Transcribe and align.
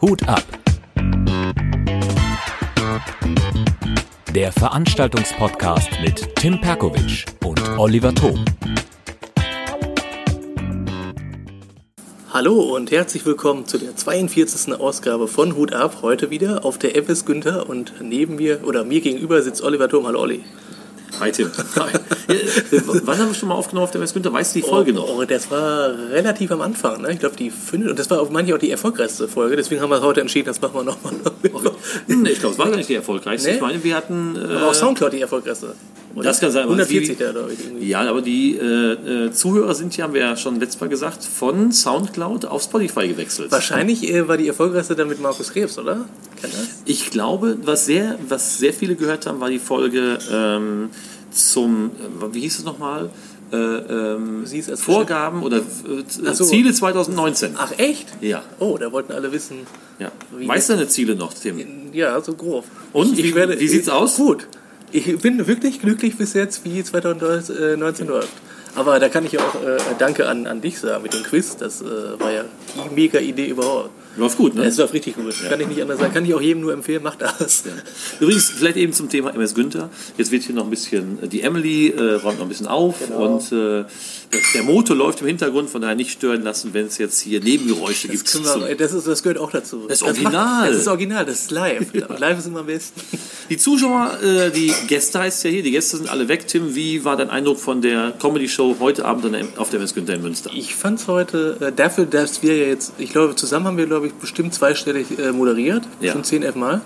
Hut 0.00 0.26
ab. 0.26 0.42
Der 4.34 4.50
Veranstaltungspodcast 4.50 5.90
mit 6.02 6.34
Tim 6.36 6.60
Perkovic 6.60 7.26
und 7.44 7.60
Oliver 7.78 8.12
Thom. 8.12 8.44
Hallo 12.32 12.74
und 12.74 12.90
herzlich 12.90 13.24
willkommen 13.26 13.66
zu 13.66 13.78
der 13.78 13.94
42. 13.94 14.74
Ausgabe 14.74 15.28
von 15.28 15.54
Hut 15.54 15.72
ab. 15.72 15.98
Heute 16.02 16.30
wieder 16.30 16.64
auf 16.64 16.78
der 16.78 16.96
FS 16.96 17.24
Günther 17.24 17.68
und 17.68 17.94
neben 18.00 18.36
mir 18.36 18.66
oder 18.66 18.82
mir 18.84 19.00
gegenüber 19.00 19.40
sitzt 19.42 19.62
Oliver 19.62 19.88
Thom. 19.88 20.06
Hallo 20.06 20.20
Olli. 20.20 20.44
Hi. 21.20 21.32
Wann 23.04 23.18
haben 23.18 23.28
wir 23.28 23.34
schon 23.34 23.50
mal 23.50 23.54
aufgenommen 23.54 23.84
auf 23.84 23.90
der 23.90 24.00
West 24.00 24.14
Günther? 24.14 24.32
Weißt 24.32 24.54
du 24.54 24.60
die 24.60 24.66
Folge 24.66 24.92
oh, 24.92 24.94
noch? 24.94 25.08
Oh, 25.18 25.24
das 25.24 25.50
war 25.50 25.90
relativ 26.10 26.50
am 26.50 26.62
Anfang. 26.62 27.02
Ne? 27.02 27.12
Ich 27.12 27.18
glaube, 27.18 27.36
die 27.36 27.50
fünfte. 27.50 27.90
Und 27.90 27.98
das 27.98 28.08
war 28.08 28.20
auch 28.20 28.30
manchmal 28.30 28.56
auch 28.56 28.60
die 28.60 28.70
erfolgreichste 28.70 29.28
Folge. 29.28 29.56
Deswegen 29.56 29.82
haben 29.82 29.90
wir 29.90 30.00
heute 30.00 30.22
entschieden, 30.22 30.46
das 30.46 30.62
machen 30.62 30.74
wir 30.74 30.84
nochmal. 30.84 31.12
nee, 32.06 32.30
ich 32.30 32.40
glaube, 32.40 32.54
es 32.54 32.58
war 32.58 32.70
gar 32.70 32.76
nicht 32.76 32.88
die 32.88 32.94
erfolgreichste. 32.94 33.50
Nee? 33.50 33.56
Ich 33.56 33.60
meine, 33.60 33.84
wir 33.84 33.96
hatten. 33.96 34.34
Äh, 34.36 34.54
Aber 34.54 34.68
auch 34.70 34.74
Soundcloud 34.74 35.12
die 35.12 35.20
erfolgreichste. 35.20 35.74
Oder? 36.14 36.24
Das 36.24 36.40
kann 36.40 36.50
sein. 36.50 36.64
aber 36.64 36.72
140 36.72 37.16
die, 37.16 37.22
ich. 37.22 37.64
Irgendwie. 37.66 37.88
Ja, 37.88 38.00
aber 38.08 38.20
die 38.20 38.56
äh, 38.56 39.26
äh, 39.26 39.32
Zuhörer 39.32 39.74
sind 39.74 39.96
ja, 39.96 40.04
haben 40.04 40.14
wir 40.14 40.20
ja 40.22 40.36
schon 40.36 40.58
letztes 40.58 40.80
Mal 40.80 40.88
gesagt, 40.88 41.22
von 41.24 41.70
Soundcloud 41.72 42.46
auf 42.46 42.62
Spotify 42.62 43.06
gewechselt. 43.08 43.52
Wahrscheinlich 43.52 44.08
äh, 44.12 44.26
war 44.26 44.36
die 44.36 44.48
erfolgreichste 44.48 44.96
dann 44.96 45.08
mit 45.08 45.20
Markus 45.20 45.52
Krebs, 45.52 45.78
oder? 45.78 46.06
Ich 46.84 47.10
glaube, 47.10 47.58
was 47.62 47.86
sehr, 47.86 48.18
was 48.28 48.58
sehr 48.58 48.72
viele 48.72 48.96
gehört 48.96 49.26
haben, 49.26 49.40
war 49.40 49.50
die 49.50 49.58
Folge 49.60 50.18
ähm, 50.32 50.90
zum, 51.30 51.90
äh, 52.20 52.34
wie 52.34 52.40
hieß 52.40 52.58
es 52.58 52.64
nochmal? 52.64 53.10
Äh, 53.52 53.56
ähm, 53.56 54.46
Sie 54.46 54.58
ist 54.58 54.70
als 54.70 54.80
Vorgaben 54.82 55.42
oder 55.42 55.58
äh, 55.58 56.32
so. 56.34 56.44
Ziele 56.44 56.72
2019. 56.72 57.54
Ach, 57.56 57.72
echt? 57.78 58.06
Ja. 58.20 58.42
Oh, 58.60 58.76
da 58.78 58.92
wollten 58.92 59.12
alle 59.12 59.32
wissen. 59.32 59.58
ja. 59.98 60.10
Wie- 60.36 60.46
Weißt 60.46 60.68
du 60.68 60.74
deine 60.74 60.86
Ziele 60.88 61.14
noch, 61.16 61.34
Tim? 61.34 61.58
Ja, 61.92 62.20
so 62.20 62.34
grob. 62.34 62.64
Und? 62.92 63.12
Ich, 63.12 63.24
Wie- 63.24 63.28
ich 63.30 63.34
werde, 63.34 63.58
wie 63.58 63.66
sieht's 63.68 63.88
aus? 63.88 64.16
Gut. 64.16 64.46
Ich 64.92 65.18
bin 65.18 65.46
wirklich 65.46 65.80
glücklich 65.80 66.16
bis 66.16 66.34
jetzt, 66.34 66.64
wie 66.64 66.82
2019 66.82 68.06
läuft. 68.06 68.28
Aber 68.74 68.98
da 68.98 69.08
kann 69.08 69.24
ich 69.24 69.32
ja 69.32 69.40
auch 69.40 69.54
äh, 69.62 69.78
Danke 69.98 70.28
an, 70.28 70.46
an 70.46 70.60
dich 70.60 70.78
sagen 70.78 71.02
mit 71.02 71.12
dem 71.12 71.22
Quiz. 71.22 71.56
Das 71.56 71.82
äh, 71.82 72.20
war 72.20 72.32
ja 72.32 72.44
die 72.74 72.94
mega 72.94 73.18
Idee 73.18 73.46
überhaupt. 73.48 73.90
Läuft 74.16 74.36
gut, 74.38 74.54
ne? 74.54 74.64
Es 74.64 74.76
läuft 74.76 74.92
richtig 74.92 75.14
gut. 75.16 75.34
Kann 75.48 75.60
ich 75.60 75.68
nicht 75.68 75.80
anders 75.80 75.98
sagen. 76.00 76.12
Kann 76.12 76.24
ich 76.24 76.34
auch 76.34 76.40
jedem 76.40 76.62
nur 76.62 76.72
empfehlen, 76.72 77.02
macht 77.02 77.22
das. 77.22 77.62
Übrigens, 78.18 78.50
vielleicht 78.50 78.76
eben 78.76 78.92
zum 78.92 79.08
Thema 79.08 79.30
MS 79.34 79.54
Günther. 79.54 79.88
Jetzt 80.18 80.30
wird 80.32 80.42
hier 80.42 80.54
noch 80.54 80.64
ein 80.64 80.70
bisschen, 80.70 81.18
die 81.30 81.42
Emily 81.42 81.88
äh, 81.90 82.14
räumt 82.14 82.38
noch 82.38 82.46
ein 82.46 82.48
bisschen 82.48 82.66
auf 82.66 82.96
Genau. 83.06 83.36
und 83.36 83.52
äh, 83.52 83.84
das, 84.32 84.40
der 84.54 84.62
Motor 84.62 84.96
läuft 84.96 85.20
im 85.22 85.26
Hintergrund, 85.26 85.70
von 85.70 85.80
daher 85.80 85.96
nicht 85.96 86.10
stören 86.12 86.42
lassen, 86.42 86.70
wenn 86.72 86.86
es 86.86 86.98
jetzt 86.98 87.20
hier 87.20 87.40
Nebengeräusche 87.40 88.08
Das, 88.08 88.24
gibt. 88.32 88.44
wir, 88.44 88.76
das, 88.76 88.92
ist, 88.92 89.06
das 89.06 89.22
gehört 89.22 89.38
auch 89.38 89.50
dazu. 89.50 89.86
Das 89.88 89.98
ist 89.98 90.02
macht- 90.06 90.12
original. 90.16 90.70
Das 90.70 90.80
ist 90.80 90.88
original, 90.88 91.24
das 91.24 91.40
ist 91.42 91.50
live. 91.50 91.86
Live 92.18 92.38
ist 92.38 92.46
immer 92.46 92.60
am 92.60 92.66
besten. 92.66 93.00
Die 93.48 93.56
Zuschauer, 93.56 94.18
äh, 94.22 94.50
die 94.50 94.72
Gäste 94.88 95.18
heißt 95.20 95.44
ja 95.44 95.50
hier, 95.50 95.62
die 95.62 95.70
Gäste 95.72 95.96
sind 95.96 96.08
alle 96.10 96.28
weg. 96.28 96.46
Tim, 96.46 96.74
wie 96.74 97.04
war 97.04 97.16
dein 97.16 97.30
Eindruck 97.30 97.58
von 97.58 97.80
der 97.82 98.12
Comedy-Show 98.20 98.76
heute 98.80 99.04
Abend 99.04 99.34
auf 99.56 99.70
der 99.70 99.80
MS 99.80 99.94
Günther 99.94 100.14
in 100.14 100.22
Münster? 100.22 100.50
Ich 100.54 100.74
fand 100.74 101.00
es 101.00 101.08
heute, 101.08 101.56
äh, 101.60 101.72
dafür, 101.72 102.06
dass 102.06 102.42
wir 102.42 102.56
ja 102.56 102.66
jetzt, 102.66 102.92
ich 102.98 103.10
glaube, 103.12 103.34
zusammen 103.36 103.66
haben 103.66 103.76
wir, 103.78 103.86
glaube 103.86 103.99
ich, 104.08 104.14
bestimmt 104.14 104.54
zweistellig 104.54 105.18
äh, 105.18 105.32
moderiert, 105.32 105.82
Ja. 106.00 106.12
schon 106.12 106.24
10, 106.24 106.42
11 106.42 106.54
Mal. 106.56 106.80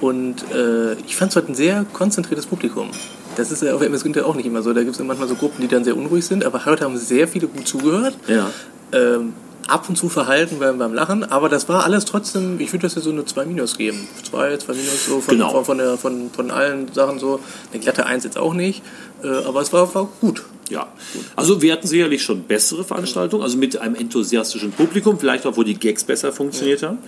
Und 0.00 0.36
äh, 0.54 0.94
ich 1.06 1.14
fand 1.16 1.30
es 1.30 1.36
heute 1.36 1.52
ein 1.52 1.54
sehr 1.54 1.84
konzentriertes 1.92 2.46
Publikum. 2.46 2.90
Das 3.36 3.50
ist 3.50 3.62
ja 3.62 3.74
auf 3.74 3.82
MS 3.82 4.02
Günther 4.02 4.26
auch 4.26 4.34
nicht 4.34 4.46
immer 4.46 4.62
so. 4.62 4.72
Da 4.72 4.80
gibt 4.80 4.92
es 4.92 4.98
ja 4.98 5.04
manchmal 5.04 5.28
so 5.28 5.34
Gruppen, 5.34 5.60
die 5.60 5.68
dann 5.68 5.84
sehr 5.84 5.96
unruhig 5.96 6.24
sind. 6.24 6.44
Aber 6.44 6.64
heute 6.64 6.84
haben 6.84 6.96
sehr 6.96 7.28
viele 7.28 7.46
gut 7.48 7.68
zugehört. 7.68 8.14
Ja. 8.26 8.50
Ähm, 8.92 9.34
ab 9.68 9.88
und 9.88 9.96
zu 9.96 10.08
verhalten 10.08 10.56
beim, 10.58 10.78
beim 10.78 10.94
Lachen. 10.94 11.22
Aber 11.22 11.48
das 11.48 11.68
war 11.68 11.84
alles 11.84 12.06
trotzdem, 12.06 12.58
ich 12.60 12.72
würde 12.72 12.82
das 12.86 12.94
ja 12.96 13.02
so 13.02 13.10
eine 13.10 13.24
2 13.24 13.44
Minus 13.44 13.76
geben. 13.76 14.08
2, 14.28 14.56
2 14.56 14.72
Minus 14.72 15.06
so 15.06 15.20
von, 15.20 15.34
Genau. 15.34 15.50
von, 15.50 15.64
von, 15.66 15.78
der, 15.78 15.96
von, 15.98 16.30
von 16.34 16.50
allen 16.50 16.92
Sachen 16.92 17.18
so. 17.18 17.40
Eine 17.72 17.80
glatte 17.82 18.06
1 18.06 18.24
jetzt 18.24 18.38
auch 18.38 18.54
nicht. 18.54 18.82
Äh, 19.22 19.28
aber 19.44 19.60
es 19.60 19.72
war, 19.72 19.94
war 19.94 20.08
gut. 20.20 20.44
Ja, 20.70 20.92
also 21.36 21.60
wir 21.60 21.72
hatten 21.72 21.86
sicherlich 21.86 22.22
schon 22.22 22.44
bessere 22.44 22.84
Veranstaltungen, 22.84 23.42
also 23.42 23.58
mit 23.58 23.76
einem 23.76 23.96
enthusiastischen 23.96 24.70
Publikum, 24.70 25.18
vielleicht 25.18 25.44
auch, 25.46 25.56
wo 25.56 25.64
die 25.64 25.74
Gags 25.74 26.04
besser 26.04 26.32
funktioniert 26.32 26.82
haben. 26.82 26.98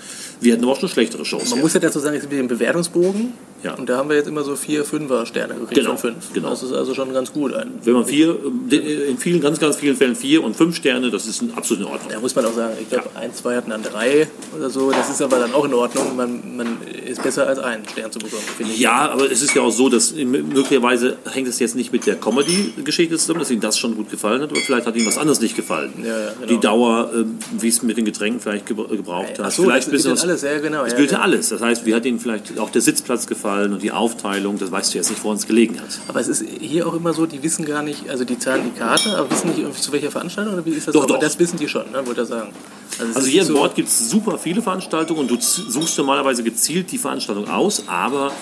Wir 0.40 0.54
hatten 0.54 0.64
aber 0.64 0.72
auch 0.72 0.80
schon 0.80 0.88
schlechtere 0.88 1.24
Shows. 1.24 1.50
Man 1.50 1.58
ja. 1.58 1.62
muss 1.62 1.74
ja 1.74 1.80
dazu 1.80 2.00
sagen, 2.00 2.16
es 2.16 2.22
gibt 2.22 2.32
den 2.32 2.48
Bewertungsbogen. 2.48 3.32
Ja. 3.62 3.74
Und 3.74 3.88
da 3.88 3.96
haben 3.96 4.08
wir 4.08 4.16
jetzt 4.16 4.28
immer 4.28 4.42
so 4.44 4.56
vier 4.56 4.84
Fünfer-Sterne 4.84 5.54
gekriegt 5.54 5.74
Genau, 5.74 5.90
von 5.96 6.12
fünf. 6.12 6.32
genau. 6.32 6.50
Das 6.50 6.62
ist 6.62 6.72
also 6.72 6.94
schon 6.94 7.12
ganz 7.12 7.32
gut. 7.32 7.54
Ein, 7.54 7.72
Wenn 7.84 7.94
man 7.94 8.04
vier, 8.04 8.36
äh, 8.70 8.76
in 9.10 9.18
vielen, 9.18 9.40
ganz, 9.40 9.58
ganz 9.60 9.76
vielen 9.76 9.96
Fällen 9.96 10.16
vier 10.16 10.42
und 10.42 10.56
fünf 10.56 10.76
Sterne, 10.76 11.10
das 11.10 11.26
ist 11.26 11.44
absolut 11.54 11.84
in 11.86 11.92
Ordnung. 11.92 12.10
da 12.12 12.20
muss 12.20 12.34
man 12.34 12.44
auch 12.44 12.52
sagen, 12.54 12.74
ich 12.80 12.88
glaube, 12.90 13.10
ein, 13.14 13.32
zwei 13.34 13.56
hatten 13.56 13.70
dann 13.70 13.82
drei 13.82 14.26
oder 14.56 14.68
so. 14.70 14.90
Das 14.90 15.08
ist 15.10 15.22
aber 15.22 15.38
dann 15.38 15.52
auch 15.54 15.64
in 15.64 15.74
Ordnung. 15.74 16.16
Man, 16.16 16.56
man 16.56 16.78
ist 17.06 17.22
besser 17.22 17.46
als 17.46 17.58
einen 17.58 17.86
Stern 17.88 18.10
zu 18.10 18.18
bekommen, 18.18 18.42
finde 18.56 18.72
ich. 18.72 18.80
Ja, 18.80 19.10
aber 19.10 19.30
es 19.30 19.42
ist 19.42 19.54
ja 19.54 19.62
auch 19.62 19.70
so, 19.70 19.88
dass 19.88 20.12
möglicherweise 20.14 21.16
hängt 21.30 21.48
es 21.48 21.58
jetzt 21.58 21.76
nicht 21.76 21.92
mit 21.92 22.06
der 22.06 22.16
Comedy-Geschichte 22.16 23.16
zusammen, 23.16 23.40
dass 23.40 23.50
ihm 23.50 23.60
das 23.60 23.78
schon 23.78 23.94
gut 23.96 24.10
gefallen 24.10 24.42
hat, 24.42 24.50
aber 24.50 24.60
vielleicht 24.60 24.86
hat 24.86 24.96
ihm 24.96 25.06
was 25.06 25.18
anderes 25.18 25.40
nicht 25.40 25.54
gefallen. 25.56 25.92
Ja, 26.02 26.06
ja, 26.08 26.32
genau. 26.34 26.46
Die 26.46 26.58
Dauer, 26.60 27.10
äh, 27.14 27.24
wie 27.60 27.68
es 27.68 27.82
mit 27.82 27.96
den 27.96 28.04
Getränken 28.04 28.40
vielleicht 28.40 28.66
gebra- 28.68 28.88
gebraucht 28.88 29.38
hat. 29.38 29.46
Ach 29.46 29.50
so, 29.50 29.62
vielleicht 29.64 29.86
das 29.92 30.02
gilt 30.02 30.14
was- 30.14 30.22
alles, 30.22 30.42
ja, 30.42 30.58
genau. 30.58 30.84
Ja, 30.86 30.94
gilt 30.94 31.10
ja 31.12 31.18
ja. 31.18 31.22
alles. 31.24 31.48
Das 31.50 31.60
heißt, 31.60 31.86
wie 31.86 31.94
hat 31.94 32.04
Ihnen 32.04 32.18
vielleicht 32.18 32.58
auch 32.58 32.70
der 32.70 32.82
Sitzplatz 32.82 33.26
gefallen 33.26 33.51
und 33.60 33.82
die 33.82 33.92
Aufteilung, 33.92 34.58
das 34.58 34.70
weißt 34.70 34.92
du 34.94 34.98
jetzt 34.98 35.10
nicht, 35.10 35.22
wo 35.24 35.30
uns 35.30 35.46
gelegen 35.46 35.80
hat. 35.80 35.88
Aber 36.08 36.20
es 36.20 36.28
ist 36.28 36.44
hier 36.60 36.86
auch 36.86 36.94
immer 36.94 37.12
so, 37.12 37.26
die 37.26 37.42
wissen 37.42 37.64
gar 37.64 37.82
nicht, 37.82 38.08
also 38.08 38.24
die 38.24 38.38
zahlen 38.38 38.62
die 38.72 38.78
Karte, 38.78 39.16
aber 39.16 39.30
wissen 39.30 39.48
nicht, 39.48 39.58
irgendwie 39.58 39.80
zu 39.80 39.92
welcher 39.92 40.10
Veranstaltung 40.10 40.54
oder 40.54 40.64
wie 40.64 40.70
ist 40.70 40.86
das? 40.88 40.94
Doch, 40.94 41.04
aber 41.04 41.14
doch. 41.14 41.20
das 41.20 41.38
wissen 41.38 41.58
die 41.58 41.68
schon, 41.68 41.90
ne, 41.92 42.06
wollte 42.06 42.22
ich 42.22 42.28
sagen. 42.28 42.50
Also 42.98 43.20
ist 43.20 43.26
hier 43.26 43.42
im 43.42 43.48
so- 43.48 43.54
Bord 43.54 43.74
gibt 43.74 43.88
es 43.88 44.10
super 44.10 44.38
viele 44.38 44.62
Veranstaltungen 44.62 45.20
und 45.20 45.30
du 45.30 45.36
suchst 45.40 45.96
normalerweise 45.98 46.42
gezielt 46.42 46.90
die 46.92 46.98
Veranstaltung 46.98 47.48
aus, 47.48 47.84
aber 47.86 48.32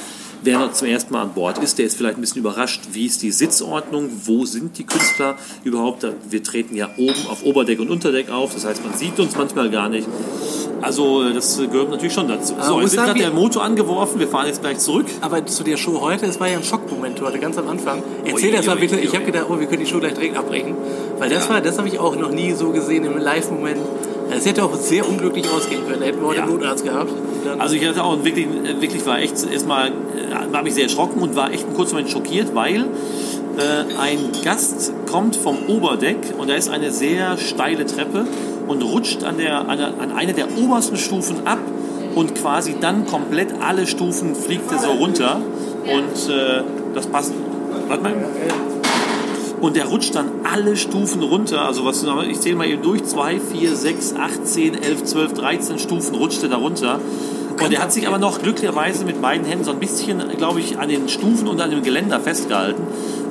wer 0.42 0.58
noch 0.58 0.72
zum 0.72 0.88
ersten 0.88 1.12
Mal 1.12 1.22
an 1.22 1.34
Bord 1.34 1.58
ist, 1.58 1.78
der 1.78 1.86
ist 1.86 1.96
vielleicht 1.96 2.16
ein 2.16 2.20
bisschen 2.22 2.38
überrascht, 2.38 2.80
wie 2.92 3.06
ist 3.06 3.22
die 3.22 3.30
Sitzordnung, 3.30 4.08
wo 4.24 4.44
sind 4.46 4.78
die 4.78 4.84
Künstler 4.84 5.36
überhaupt. 5.64 6.06
Wir 6.30 6.42
treten 6.42 6.74
ja 6.76 6.88
oben 6.96 7.26
auf 7.28 7.44
Oberdeck 7.44 7.78
und 7.78 7.90
Unterdeck 7.90 8.30
auf, 8.30 8.54
das 8.54 8.64
heißt, 8.64 8.82
man 8.84 8.96
sieht 8.96 9.18
uns 9.20 9.36
manchmal 9.36 9.70
gar 9.70 9.88
nicht. 9.88 10.08
Also 10.82 11.22
äh, 11.24 11.32
das 11.34 11.58
gehört 11.70 11.90
natürlich 11.90 12.12
schon 12.14 12.28
dazu. 12.28 12.54
Aber 12.54 12.64
So, 12.64 12.80
jetzt 12.80 12.94
gerade 12.96 13.14
wir- 13.14 13.22
der 13.26 13.30
Motor 13.32 13.62
angeworfen, 13.64 14.18
wir 14.20 14.28
fahren 14.28 14.46
jetzt 14.46 14.60
gleich 14.62 14.78
zurück. 14.78 15.06
Aber 15.20 15.44
zu 15.46 15.62
der 15.64 15.76
Show 15.76 16.00
heute, 16.00 16.26
es 16.26 16.40
war 16.40 16.48
ja 16.48 16.56
ein 16.58 16.64
Schockmoment 16.64 17.20
heute, 17.20 17.38
ganz 17.38 17.58
am 17.58 17.68
Anfang. 17.68 18.02
Erzähl 18.24 18.52
das 18.52 18.66
mal 18.66 18.76
bitte. 18.76 18.98
Ich 18.98 19.14
habe 19.14 19.24
gedacht, 19.24 19.46
oh, 19.48 19.58
wir 19.58 19.66
können 19.66 19.80
die 19.84 19.86
Show 19.90 19.98
gleich 20.00 20.14
direkt 20.14 20.36
abbrechen. 20.36 20.74
Weil 21.18 21.28
das 21.30 21.48
war, 21.48 21.60
das 21.60 21.78
habe 21.78 21.88
ich 21.88 21.98
auch 21.98 22.16
noch 22.16 22.30
nie 22.30 22.52
so 22.52 22.70
gesehen 22.70 23.04
im 23.04 23.18
Live-Moment. 23.18 23.78
Es 24.32 24.46
hätte 24.46 24.62
auch 24.64 24.74
sehr 24.76 25.08
unglücklich 25.08 25.44
ausgehen 25.50 25.82
können. 25.86 26.00
Da 26.00 26.06
hätten 26.06 26.20
wir 26.20 26.28
heute 26.28 26.38
Ja. 26.38 26.44
einen 26.44 26.52
Notarzt 26.54 26.84
gehabt. 26.84 27.10
Also 27.58 27.74
ich 27.74 27.86
hatte 27.86 28.04
auch 28.04 28.22
wirklich, 28.24 28.46
äh, 28.46 28.80
wirklich 28.80 29.04
war 29.04 29.18
echt 29.18 29.34
erstmal, 29.52 29.88
äh, 29.88 30.52
war 30.52 30.62
mich 30.62 30.74
sehr 30.74 30.84
erschrocken 30.84 31.20
und 31.20 31.34
war 31.34 31.52
echt 31.52 31.66
einen 31.66 31.74
kurzen 31.74 31.94
Moment 31.94 32.10
schockiert, 32.10 32.54
weil 32.54 32.84
äh, 33.58 33.98
ein 34.00 34.18
Gast 34.44 34.92
kommt 35.10 35.34
vom 35.34 35.56
Oberdeck 35.66 36.16
und 36.38 36.48
da 36.48 36.54
ist 36.54 36.70
eine 36.70 36.92
sehr 36.92 37.36
steile 37.38 37.84
Treppe 37.86 38.24
und 38.70 38.82
rutscht 38.82 39.24
an, 39.24 39.36
der, 39.36 39.68
an, 39.68 39.78
der, 39.78 39.88
an 40.00 40.12
eine 40.12 40.32
der 40.32 40.46
obersten 40.56 40.96
Stufen 40.96 41.44
ab 41.44 41.58
und 42.14 42.36
quasi 42.36 42.76
dann 42.80 43.04
komplett 43.04 43.48
alle 43.60 43.84
Stufen 43.88 44.36
fliegt 44.36 44.70
er 44.70 44.78
so 44.78 44.92
runter 44.92 45.40
und 45.82 46.32
äh, 46.32 46.62
das 46.94 47.08
passt. 47.08 47.32
Warte 47.88 48.02
mal. 48.02 48.14
Und 49.60 49.74
der 49.76 49.86
rutscht 49.86 50.14
dann 50.14 50.26
alle 50.44 50.76
Stufen 50.76 51.20
runter. 51.22 51.62
Also 51.62 51.84
was 51.84 52.06
ich 52.28 52.40
zähle 52.40 52.54
mal 52.54 52.68
eben 52.68 52.82
durch. 52.82 53.04
2, 53.04 53.40
4, 53.40 53.74
6, 53.74 54.14
8, 54.14 54.46
10, 54.46 54.74
11, 54.82 55.04
12, 55.04 55.34
13 55.34 55.78
Stufen 55.80 56.14
rutschte 56.14 56.48
da 56.48 56.56
runter. 56.56 57.00
Und 57.64 57.72
er 57.72 57.82
hat 57.82 57.92
sich 57.92 58.08
aber 58.08 58.18
noch 58.18 58.40
glücklicherweise 58.40 59.04
mit 59.04 59.20
beiden 59.20 59.46
Händen 59.46 59.64
so 59.64 59.70
ein 59.72 59.78
bisschen, 59.78 60.22
glaube 60.36 60.60
ich, 60.60 60.78
an 60.78 60.88
den 60.88 61.08
Stufen 61.08 61.48
und 61.48 61.60
an 61.60 61.70
dem 61.70 61.82
Geländer 61.82 62.20
festgehalten 62.20 62.82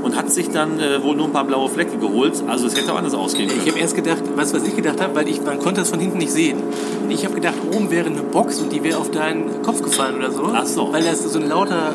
und 0.03 0.15
hat 0.15 0.29
sich 0.29 0.49
dann 0.49 0.79
äh, 0.79 1.03
wohl 1.03 1.15
nur 1.15 1.25
ein 1.25 1.31
paar 1.33 1.45
blaue 1.45 1.69
Flecke 1.69 1.97
geholt. 1.97 2.43
Also 2.47 2.67
es 2.67 2.75
hätte 2.75 2.93
auch 2.93 2.97
anders 2.97 3.13
ausgehen 3.13 3.49
ich 3.49 3.55
können. 3.55 3.69
habe 3.69 3.79
erst 3.79 3.95
gedacht, 3.95 4.23
was, 4.35 4.53
was 4.53 4.63
ich 4.63 4.75
gedacht 4.75 5.01
habe, 5.01 5.15
weil 5.15 5.27
ich, 5.27 5.41
man 5.41 5.59
konnte 5.59 5.81
das 5.81 5.89
von 5.89 5.99
hinten 5.99 6.19
nicht 6.19 6.31
sehen. 6.31 6.57
Ich 7.09 7.25
habe 7.25 7.35
gedacht, 7.35 7.55
oben 7.73 7.91
wäre 7.91 8.07
eine 8.07 8.21
Box 8.21 8.59
und 8.59 8.71
die 8.71 8.83
wäre 8.83 8.97
auf 8.97 9.11
deinen 9.11 9.61
Kopf 9.61 9.81
gefallen 9.81 10.17
oder 10.17 10.31
so. 10.31 10.51
Ach 10.53 10.65
so. 10.65 10.93
Weil 10.93 11.03
das 11.03 11.23
so 11.23 11.39
ein 11.39 11.49
lauter 11.49 11.93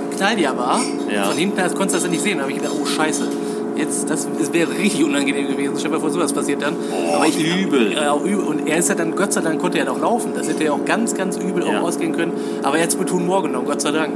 war. 0.57 0.81
Ja. 1.13 1.25
Von 1.25 1.37
hinten 1.37 1.57
konntest 1.75 1.95
du 1.95 2.01
das 2.01 2.09
nicht 2.09 2.23
sehen. 2.23 2.39
Da 2.39 2.43
habe 2.43 2.53
ich 2.53 2.59
gedacht, 2.59 2.75
oh 2.81 2.85
Scheiße. 2.85 3.29
Jetzt, 3.77 4.09
das, 4.09 4.29
das 4.39 4.53
wäre 4.53 4.71
richtig 4.71 5.05
unangenehm 5.05 5.49
gewesen. 5.49 5.75
Stell 5.77 5.91
dir 5.91 5.97
mal 5.97 6.01
vor, 6.01 6.11
sowas 6.11 6.33
passiert 6.33 6.63
dann. 6.63 6.75
Oh, 6.93 7.25
übel. 7.25 7.93
Ja, 7.93 8.13
auch 8.13 8.25
übel. 8.25 8.45
Und 8.45 8.67
er 8.69 8.79
ist 8.79 8.89
ja 8.89 8.95
dann, 8.95 9.17
Gott 9.17 9.33
sei 9.33 9.41
Dank, 9.41 9.61
konnte 9.61 9.79
er 9.79 9.85
noch 9.87 10.01
laufen. 10.01 10.33
Das 10.37 10.49
hätte 10.49 10.65
ja 10.65 10.73
auch 10.73 10.85
ganz, 10.85 11.15
ganz 11.15 11.37
übel 11.37 11.65
Ja. 11.67 11.81
auch 11.81 11.85
ausgehen 11.85 12.13
können. 12.13 12.33
Aber 12.63 12.77
er 12.77 12.85
hat 12.85 12.91
es 12.91 12.99
mit 12.99 13.11
Humor 13.11 13.43
genommen, 13.43 13.67
Gott 13.67 13.81
sei 13.81 13.91
Dank. 13.91 14.13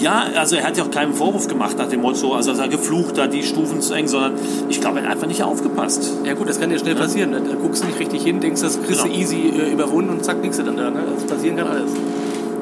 Ja, 0.00 0.26
also 0.36 0.54
er 0.54 0.64
hat 0.64 0.76
ja 0.76 0.84
auch 0.84 0.90
keinen 0.92 1.12
Vorwurf 1.12 1.48
gemacht 1.48 1.76
nach 1.76 1.88
dem 1.88 2.02
Motto, 2.02 2.32
also 2.32 2.52
er 2.52 2.58
hat 2.58 2.70
geflucht, 2.70 3.18
da 3.18 3.26
die 3.26 3.42
Stufen 3.42 3.80
zu 3.80 3.94
eng, 3.94 4.06
sondern 4.06 4.34
ich 4.68 4.80
glaube, 4.80 5.00
er 5.00 5.06
hat 5.06 5.12
einfach 5.14 5.26
nicht 5.26 5.42
aufgepasst. 5.42 6.12
Ja 6.24 6.34
gut, 6.34 6.48
das 6.48 6.60
kann 6.60 6.70
ja 6.70 6.78
schnell 6.78 6.94
passieren. 6.94 7.30
Ne? 7.30 7.40
Da 7.40 7.56
guckst 7.56 7.82
du 7.82 7.88
nicht 7.88 7.98
richtig 7.98 8.22
hin, 8.22 8.38
denkst, 8.38 8.60
das 8.62 8.80
kriegst 8.80 9.00
du 9.02 9.08
Genau. 9.08 9.18
easy 9.18 9.48
äh, 9.48 9.72
überwunden 9.72 10.10
und 10.10 10.24
zack, 10.24 10.36
liegst 10.40 10.60
du 10.60 10.62
dann 10.62 10.76
da. 10.76 10.90
Ne? 10.90 11.00
Das 11.16 11.24
passieren 11.24 11.56
kann 11.56 11.66
alles. 11.66 11.90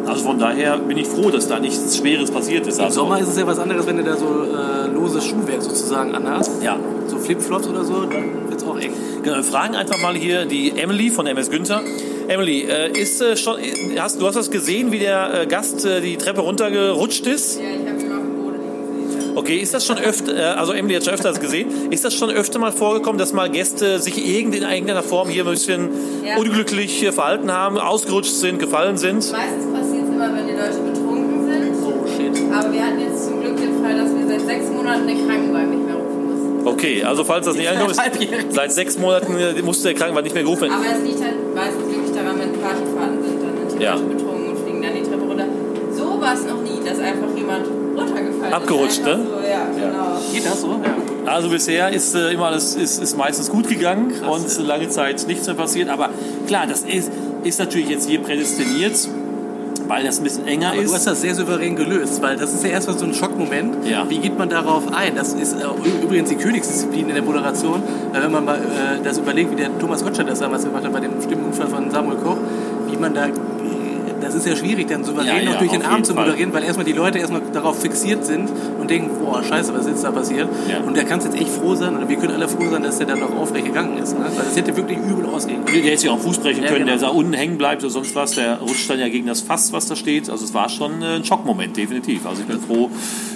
Also 0.07 0.23
von 0.25 0.39
daher 0.39 0.79
bin 0.79 0.97
ich 0.99 1.07
froh, 1.07 1.31
dass 1.31 1.49
da 1.49 1.59
nichts 1.59 1.97
Schweres 1.97 2.31
passiert 2.31 2.67
ist. 2.67 2.79
Im 2.79 2.85
Also, 2.85 3.01
Sommer 3.01 3.19
ist 3.19 3.29
es 3.29 3.39
ja 3.39 3.47
was 3.47 3.59
anderes, 3.59 3.87
wenn 3.87 3.97
du 3.97 4.05
da 4.05 4.17
so 4.17 4.27
äh, 4.27 4.87
loses 4.95 5.27
Schuhwerk 5.27 5.63
sozusagen 5.63 6.15
anhast. 6.15 6.51
Ja. 6.63 6.79
So 7.07 7.19
Flipflops 7.19 7.67
oder 7.69 7.85
so, 7.85 8.03
dann 8.05 8.49
wird 8.49 8.61
es 8.61 8.65
auch 8.67 8.79
eng. 8.79 8.93
Genau, 9.23 9.37
wir 9.37 9.45
fragen 9.45 9.75
einfach 9.75 10.01
mal 10.01 10.15
hier 10.15 10.45
die 10.47 10.71
Emily 10.79 11.11
von 11.11 11.27
MS 11.27 11.51
Günther. 11.51 11.83
Emily, 12.29 12.63
äh, 12.63 12.91
ist 13.01 13.21
äh, 13.21 13.37
schon, 13.37 13.59
äh, 13.59 13.99
hast, 13.99 14.21
du 14.21 14.27
hast 14.27 14.35
das 14.37 14.51
gesehen, 14.51 14.93
wie 14.93 14.99
der 15.01 15.43
äh, 15.43 15.47
Gast 15.47 15.85
äh, 15.85 16.01
die 16.01 16.17
Treppe 16.17 16.41
runtergerutscht 16.41 17.27
ist? 17.27 17.59
Ja, 17.61 17.63
ich 17.71 17.89
habe 17.89 18.01
ihn 18.03 18.13
auf 18.13 18.19
dem 18.19 18.35
Boden 18.43 18.59
gesehen. 19.19 19.37
Okay, 19.37 19.57
ist 19.59 19.75
das 19.75 19.85
schon 19.87 19.99
öfter, 19.99 20.59
also 20.59 20.73
Emily 20.73 20.95
hat 20.95 21.05
schon 21.05 21.15
öfters 21.15 21.39
gesehen, 21.41 21.69
ist 21.91 22.05
das 22.05 22.15
schon 22.15 22.31
öfter 22.31 22.59
mal 22.59 22.73
vorgekommen, 22.73 23.19
dass 23.19 23.33
mal 23.33 23.49
Gäste 23.51 23.99
sich 24.01 24.27
irgend 24.27 24.55
in 24.57 24.63
irgendeiner 24.63 25.03
Form 25.05 25.29
hier 25.29 25.45
ein 25.45 25.51
bisschen 25.51 25.91
Ja. 26.25 26.37
unglücklich 26.39 27.07
verhalten 27.13 27.53
haben, 27.53 27.79
ausgerutscht 27.79 28.33
sind, 28.35 28.59
gefallen 28.59 28.97
sind? 28.97 29.31
Meistens 29.31 29.67
Leute 30.57 30.79
betrunken 30.81 31.45
sind. 31.47 31.73
Oh 31.85 32.07
shit. 32.07 32.33
Aber 32.53 32.73
wir 32.73 32.85
hatten 32.87 33.01
jetzt 33.01 33.25
zum 33.27 33.41
Glück 33.41 33.57
den 33.57 33.83
Fall, 33.83 33.97
dass 33.97 34.11
wir 34.15 34.27
seit 34.29 34.47
sechs 34.47 34.71
Monaten 34.71 35.07
den 35.07 35.27
Krankenwagen 35.27 35.71
nicht 35.71 35.87
mehr 35.87 35.95
rufen 35.97 36.27
mussten. 36.27 36.67
Okay, 36.67 37.05
also 37.05 37.25
falls 37.25 37.47
das 37.47 37.57
nicht 37.57 37.69
angekommen 37.69 37.93
ist, 37.93 38.55
seit 38.55 38.73
sechs 38.73 38.99
Monaten 38.99 39.35
musste 39.65 39.89
der 39.89 39.95
Krankenwagen 39.95 40.25
nicht 40.25 40.35
mehr 40.35 40.43
gerufen 40.45 40.63
werden. 40.63 40.75
Aber 40.75 40.97
es 40.97 41.03
liegt 41.03 41.23
halt 41.23 41.37
meistens 41.55 41.87
wirklich 41.89 42.13
daran, 42.13 42.39
wenn 42.39 42.53
Partyfahrten 42.61 43.23
sind, 43.23 43.43
dann 43.43 43.69
sind 43.71 43.79
die 43.81 43.85
Ja. 43.85 43.95
Leute 43.95 44.05
betrunken 44.07 44.49
und 44.51 44.59
fliegen 44.59 44.83
dann 44.83 44.95
die 44.95 45.03
Treppe 45.03 45.25
runter. 45.25 45.45
So 45.93 46.21
war 46.21 46.35
es 46.35 46.45
noch 46.45 46.63
nie, 46.63 46.81
dass 46.85 46.99
einfach 46.99 47.29
jemand 47.37 47.67
runtergefallen 47.97 48.53
Abgerutscht, 48.53 48.99
ist. 48.99 49.07
Einfach 49.07 49.19
ne? 49.19 49.27
So, 49.31 49.49
ja, 49.49 49.67
genau. 49.89 50.21
Geht 50.33 50.47
das 50.47 50.61
so? 50.61 50.69
Ja. 50.69 51.33
Also 51.33 51.49
bisher 51.49 51.91
ist 51.93 52.15
äh, 52.15 52.33
immer 52.33 52.47
alles 52.47 52.75
ist, 52.77 53.03
ist 53.03 53.17
meistens 53.17 53.51
gut 53.51 53.69
gegangen 53.69 54.13
und 54.31 54.67
lange 54.67 54.89
Zeit 54.89 55.25
nichts 55.27 55.47
mehr 55.47 55.57
passiert. 55.57 55.89
Aber 55.89 56.11
klar, 56.47 56.67
das 56.69 56.83
ist, 56.83 57.11
ist 57.43 57.59
natürlich 57.59 57.89
jetzt 57.89 58.09
hier 58.09 58.21
prädestiniert, 58.21 59.09
weil 59.89 60.05
das 60.05 60.19
ein 60.19 60.25
bisschen 60.25 60.47
enger 60.47 60.73
Aber 60.73 60.83
ist. 60.83 60.91
du 60.91 60.95
hast 60.95 61.07
das 61.07 61.21
sehr 61.21 61.35
souverän 61.35 61.77
gelöst, 61.77 62.21
weil 62.23 62.37
das 62.37 62.53
ist 62.53 62.65
ja 62.65 62.71
erstmal 62.71 62.99
so 62.99 63.05
ein 63.05 63.15
Schockmoment. 63.15 63.87
Ja. 63.87 64.09
Wie 64.09 64.19
geht 64.19 64.39
man 64.39 64.49
darauf 64.49 64.93
ein? 64.93 65.15
Das 65.15 65.33
ist 65.35 65.55
äh, 65.55 65.65
übrigens 66.03 66.29
die 66.31 66.37
Königsdisziplin 66.37 67.09
in 67.09 67.15
der 67.15 67.23
Moderation. 67.25 67.83
Weil 68.13 68.23
wenn 68.23 68.33
man 68.33 68.45
mal 68.45 68.57
äh, 68.57 69.03
das 69.03 69.19
überlegt, 69.19 69.53
wie 69.53 69.57
der 69.57 69.77
Thomas 69.79 70.03
Gottschalk 70.03 70.29
das 70.29 70.41
damals 70.41 70.65
gemacht 70.65 70.85
hat 70.85 70.93
bei 70.93 71.01
dem 71.01 71.21
Stimmenunfall 71.23 71.69
von 71.69 71.91
Samuel 71.91 72.19
Koch, 72.19 72.39
wie 72.91 72.97
man 72.97 73.15
da. 73.15 73.29
Das 74.27 74.35
ist 74.35 74.45
ja 74.45 74.57
schwierig, 74.57 74.89
dann 74.89 75.05
souverän 75.05 75.29
Ja, 75.29 75.39
ja, 75.39 75.51
noch 75.51 75.59
durch 75.59 75.71
den 75.71 75.83
jeden 75.83 76.05
zu 76.05 76.15
moderieren, 76.15 76.53
weil 76.53 76.65
erstmal 76.65 76.85
die 76.85 76.93
Leute 76.93 77.19
erstmal 77.19 77.43
darauf 77.53 77.81
fixiert 77.81 78.25
sind 78.27 78.51
und 78.81 78.91
denken, 78.91 79.11
boah, 79.25 79.43
scheiße, 79.43 79.73
was 79.73 79.83
ist 79.83 79.93
jetzt 79.93 80.05
da 80.05 80.11
passiert? 80.11 80.49
Ja. 80.69 80.81
Und 80.81 80.97
da 80.97 81.05
kannst 81.05 81.27
jetzt 81.27 81.41
echt 81.41 81.51
froh 81.51 81.77
sein, 81.77 81.97
oder 81.97 82.09
wir 82.09 82.17
können 82.17 82.35
alle 82.35 82.49
froh 82.49 82.69
sein, 82.69 82.83
dass 82.83 82.99
der 82.99 83.07
dann 83.07 83.21
noch 83.21 83.35
aufrecht 83.37 83.67
gegangen 83.67 83.99
ist. 83.99 84.19
Ne? 84.19 84.25
Weil 84.25 84.45
das 84.45 84.57
hätte 84.57 84.77
wirklich 84.77 84.99
übel 84.99 85.27
ausgehen 85.27 85.65
können. 85.65 85.83
Der 85.83 85.93
hätte 85.93 86.01
sich 86.01 86.11
auch 86.11 86.19
Fuß 86.19 86.39
brechen 86.39 86.65
können, 86.65 86.87
genau. 86.87 86.99
der 86.99 86.99
da 86.99 87.09
unten 87.09 87.35
hängen 87.35 87.57
bleibt 87.57 87.85
oder 87.85 87.91
sonst 87.91 88.17
was. 88.17 88.33
Der 88.33 88.59
rutscht 88.59 88.91
dann 88.91 88.99
ja 88.99 89.09
gegen 89.09 89.29
das 89.29 89.43
Fass, 89.43 89.73
was 89.73 89.87
da 89.87 89.95
steht. 89.95 90.29
Also 90.29 90.45
es 90.45 90.53
war 90.55 90.69
schon 90.69 91.03
äh, 91.03 91.17
ein 91.17 91.25
Schockmoment, 91.25 91.77
definitiv. 91.77 92.27
Also 92.27 92.41
ich 92.43 92.49
bin 92.49 92.61
froh, 92.61 92.91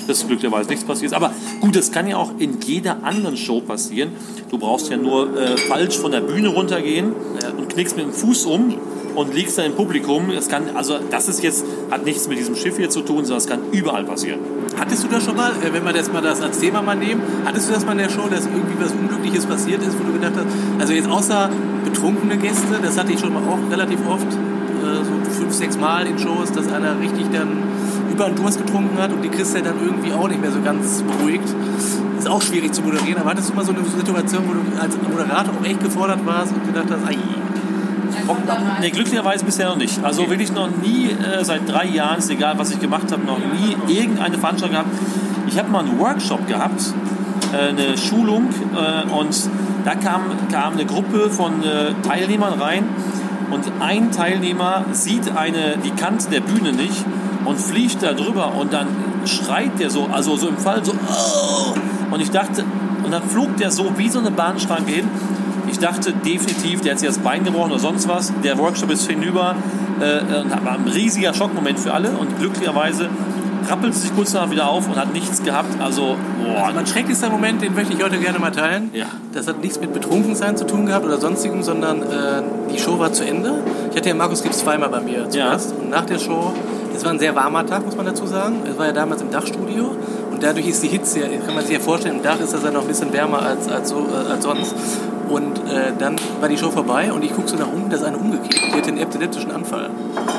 dass 0.09 0.27
glücklicherweise 0.27 0.69
nichts 0.71 0.85
passiert 0.85 1.13
ist. 1.13 1.17
Aber 1.17 1.33
gut, 1.61 1.77
das 1.77 1.93
kann 1.93 2.09
ja 2.09 2.17
auch 2.17 2.33
in 2.39 2.59
jeder 2.65 3.05
anderen 3.05 3.37
Show 3.37 3.61
passieren. 3.61 4.11
Du 4.51 4.59
brauchst 4.59 4.91
ja 4.91 4.97
nur 4.97 5.39
äh, 5.39 5.57
falsch 5.57 5.97
von 5.99 6.11
der 6.11 6.21
Bühne 6.21 6.49
runtergehen 6.49 7.13
und 7.57 7.69
knickst 7.69 7.97
mit 7.97 8.07
dem 8.07 8.13
Fuß 8.13 8.47
um 8.47 8.75
und 9.15 9.35
liegst 9.35 9.59
dann 9.59 9.67
im 9.67 9.75
Publikum. 9.75 10.31
Das 10.35 10.49
kann, 10.49 10.65
also 10.75 10.99
das 11.11 11.29
ist 11.29 11.43
jetzt, 11.43 11.65
hat 11.91 12.05
nichts 12.05 12.29
mit 12.29 12.39
diesem 12.39 12.57
Schiff 12.57 12.77
hier 12.77 12.91
zu 12.91 13.03
tun, 13.03 13.25
sondern 13.25 13.39
es 13.39 13.47
kann 13.47 13.61
überall 13.73 14.05
passieren. 14.05 14.41
Hattest 14.79 15.05
du 15.05 15.09
das 15.09 15.25
schon 15.25 15.37
mal, 15.37 15.51
äh, 15.51 15.73
wenn 15.73 15.85
wir 15.85 15.93
das 15.93 16.13
mal 16.13 16.23
das 16.23 16.41
als 16.41 16.59
Thema 16.59 16.83
mal 16.83 16.97
nehmen, 16.97 17.23
hattest 17.45 17.69
du 17.69 17.75
das 17.75 17.85
mal 17.85 17.93
in 17.93 17.99
der 17.99 18.11
Show, 18.11 18.29
dass 18.31 18.47
irgendwie 18.47 18.83
was 18.83 18.93
Unglückliches 18.93 19.47
passiert 19.47 19.83
ist, 19.83 19.99
wo 19.99 20.05
du 20.05 20.13
gedacht 20.13 20.33
hast, 20.37 20.47
also 20.81 20.93
jetzt 20.93 21.09
außer 21.09 21.51
betrunkene 21.85 22.37
Gäste, 22.37 22.79
das 22.83 22.99
hatte 22.99 23.13
ich 23.13 23.21
schon 23.21 23.33
mal 23.33 23.43
auch 23.43 23.59
relativ 23.71 23.99
oft, 24.09 24.27
äh, 24.27 25.05
so 25.05 25.41
fünf, 25.41 25.53
sechs 25.53 25.79
Mal 25.79 26.07
in 26.07 26.19
Shows, 26.19 26.53
dass 26.53 26.73
einer 26.73 26.99
richtig 27.01 27.27
dann 27.33 27.49
über 28.11 28.27
den 28.27 28.37
Durst 28.37 28.59
getrunken 28.59 28.99
hat 28.99 29.13
und 29.13 29.23
die 29.23 29.29
du 29.29 29.45
dann 29.63 29.75
irgendwie 29.83 30.13
auch 30.13 30.29
nicht 30.29 30.41
mehr 30.41 30.51
so 30.51 30.61
ganz 30.61 31.03
beruhigt. 31.03 31.49
Ist 32.19 32.29
auch 32.29 32.43
schwierig 32.43 32.73
zu 32.75 32.83
moderieren, 32.83 33.19
aber 33.19 33.31
hattest 33.31 33.51
du 33.51 33.55
mal 33.55 33.65
so 33.65 33.73
eine 33.73 33.83
Situation, 33.85 34.45
wo 34.47 34.53
du 34.53 34.81
als 34.81 34.97
Moderator 34.97 35.55
auch 35.59 35.65
echt 35.65 35.83
gefordert 35.83 36.27
warst 36.27 36.53
und 36.53 36.67
gedacht 36.67 36.89
hast, 36.91 37.07
ai, 37.09 37.17
Mal 38.35 38.81
Nee, 38.81 38.91
glücklicherweise 38.91 39.45
bisher 39.45 39.69
noch 39.69 39.77
nicht. 39.77 40.03
Also 40.05 40.29
wirklich 40.29 40.53
noch 40.53 40.69
nie, 40.83 41.11
äh, 41.11 41.45
seit 41.45 41.69
drei 41.69 41.87
Jahren, 41.87 42.19
ist 42.19 42.31
egal 42.31 42.59
was 42.59 42.71
ich 42.71 42.81
gemacht 42.81 43.11
habe, 43.13 43.25
noch 43.25 43.39
nie 43.39 43.77
irgendeine 43.93 44.39
Veranstaltung 44.39 44.77
gehabt. 44.77 44.91
Ich 45.47 45.59
habe 45.59 45.71
mal 45.71 45.81
einen 45.81 45.99
Workshop 45.99 46.47
gehabt, 46.47 46.83
äh, 47.53 47.69
eine 47.71 47.97
Schulung 47.99 48.49
äh, 48.75 49.11
und 49.11 49.37
da 49.85 49.95
kam, 49.95 50.23
kam 50.53 50.75
eine 50.75 50.85
Gruppe 50.85 51.31
von 51.31 51.63
äh, 51.63 51.95
Teilnehmern 52.07 52.61
rein 52.61 52.85
und 53.51 53.65
ein 53.81 54.13
Teilnehmer 54.13 54.85
sieht 54.93 55.37
eine, 55.37 55.77
die 55.79 55.91
Kante 55.91 56.31
der 56.31 56.41
Bühne 56.41 56.73
nicht 56.73 57.05
und 57.45 57.59
fliegt 57.59 58.03
da 58.03 58.13
drüber 58.13 58.55
und 58.55 58.73
dann 58.73 58.87
schreit 59.25 59.79
der 59.79 59.91
so, 59.91 60.09
also 60.13 60.37
so 60.37 60.49
im 60.49 60.59
Fall 60.59 60.85
so, 60.85 60.93
oh! 60.93 61.75
und 62.11 62.21
ich 62.21 62.31
dachte, 62.31 62.65
und 63.03 63.11
dann 63.11 63.23
flog 63.23 63.57
der 63.57 63.71
so 63.71 63.93
wie 63.97 64.09
so 64.09 64.19
eine 64.19 64.31
Bahnschranke 64.31 64.93
hin. 64.93 65.09
Ich 65.71 65.79
dachte 65.79 66.13
definitiv, 66.13 66.81
der 66.81 66.93
hat 66.93 66.99
sich 66.99 67.09
das 67.09 67.19
Bein 67.19 67.45
gebrochen 67.45 67.71
oder 67.71 67.81
sonst 67.81 68.09
was. 68.09 68.33
Der 68.43 68.59
Workshop 68.59 68.91
ist 68.91 69.09
hinüber 69.09 69.55
äh, 70.01 70.41
und 70.41 70.51
war 70.65 70.73
ein 70.75 70.89
riesiger 70.93 71.33
Schockmoment 71.33 71.79
für 71.79 71.93
alle 71.93 72.11
und 72.11 72.39
glücklicherweise 72.39 73.09
rappelt 73.69 73.95
sich 73.95 74.15
kurz 74.15 74.33
danach 74.33 74.51
wieder 74.51 74.69
auf 74.69 74.89
und 74.89 74.97
hat 74.97 75.13
nichts 75.13 75.43
gehabt. 75.43 75.81
Also, 75.81 76.17
boah, 76.43 76.65
Also 76.65 76.75
mein 76.77 76.87
schrecklichster 76.87 77.31
Moment, 77.31 77.63
den 77.63 77.75
möchte 77.75 77.93
ich 77.93 78.03
heute 78.03 78.19
gerne 78.19 78.39
mal 78.39 78.51
teilen. 78.51 78.91
Ja. 78.93 79.07
Das 79.33 79.47
hat 79.47 79.61
nichts 79.61 79.79
mit 79.81 79.93
Betrunkensein 79.93 80.57
zu 80.57 80.67
tun 80.67 80.87
gehabt 80.87 81.05
oder 81.05 81.19
sonstigem, 81.19 81.63
sondern 81.63 82.03
äh, 82.03 82.43
die 82.73 82.79
Show 82.79 82.99
war 82.99 83.13
zu 83.13 83.25
Ende. 83.25 83.53
Ich 83.91 83.97
hatte 83.97 84.09
ja 84.09 84.15
Markus 84.15 84.43
Gibbs 84.43 84.59
zweimal 84.59 84.89
bei 84.89 85.01
mir 85.01 85.29
zu 85.29 85.39
Ja. 85.39 85.51
Gast. 85.53 85.75
Und 85.81 85.91
nach 85.91 86.05
der 86.07 86.19
Show, 86.19 86.53
es 86.97 87.05
war 87.05 87.13
ein 87.13 87.19
sehr 87.19 87.35
warmer 87.37 87.65
Tag, 87.67 87.85
muss 87.85 87.97
man 87.97 88.07
dazu 88.07 88.27
sagen. 88.27 88.57
Es 88.69 88.77
war 88.79 88.87
ja 88.87 88.93
damals 88.93 89.23
im 89.23 89.31
Dachstudio. 89.31 89.95
Dadurch 90.41 90.67
ist 90.69 90.83
die 90.83 90.89
Hitze, 90.89 91.21
ja- 91.21 91.27
kann 91.45 91.55
man 91.55 91.65
sich 91.65 91.75
ja 91.75 91.81
vorstellen, 91.81 92.17
im 92.17 92.23
Dach 92.23 92.41
ist 92.41 92.53
das 92.55 92.63
ja 92.63 92.71
noch 92.71 92.83
ein 92.83 92.89
bisschen 92.89 93.13
wärmer 93.13 93.43
als, 93.43 93.69
als, 93.69 93.91
so, 93.91 93.99
äh, 93.99 94.33
als 94.33 94.43
sonst. 94.45 94.75
Und 95.29 95.59
äh, 95.71 95.93
dann 95.97 96.17
war 96.41 96.49
die 96.49 96.59
Show 96.59 96.71
vorbei 96.71 97.13
und 97.13 97.23
ich 97.23 97.33
gucke 97.33 97.47
so 97.47 97.55
nach 97.57 97.69
unten, 97.73 97.89
da 97.89 97.97
ist 97.97 98.03
eine 98.03 98.17
umgekehrt. 98.17 98.53
Die 98.73 98.77
hatte 98.77 98.89
einen 98.89 98.99
epileptischen 98.99 99.53
Anfall. 99.53 99.89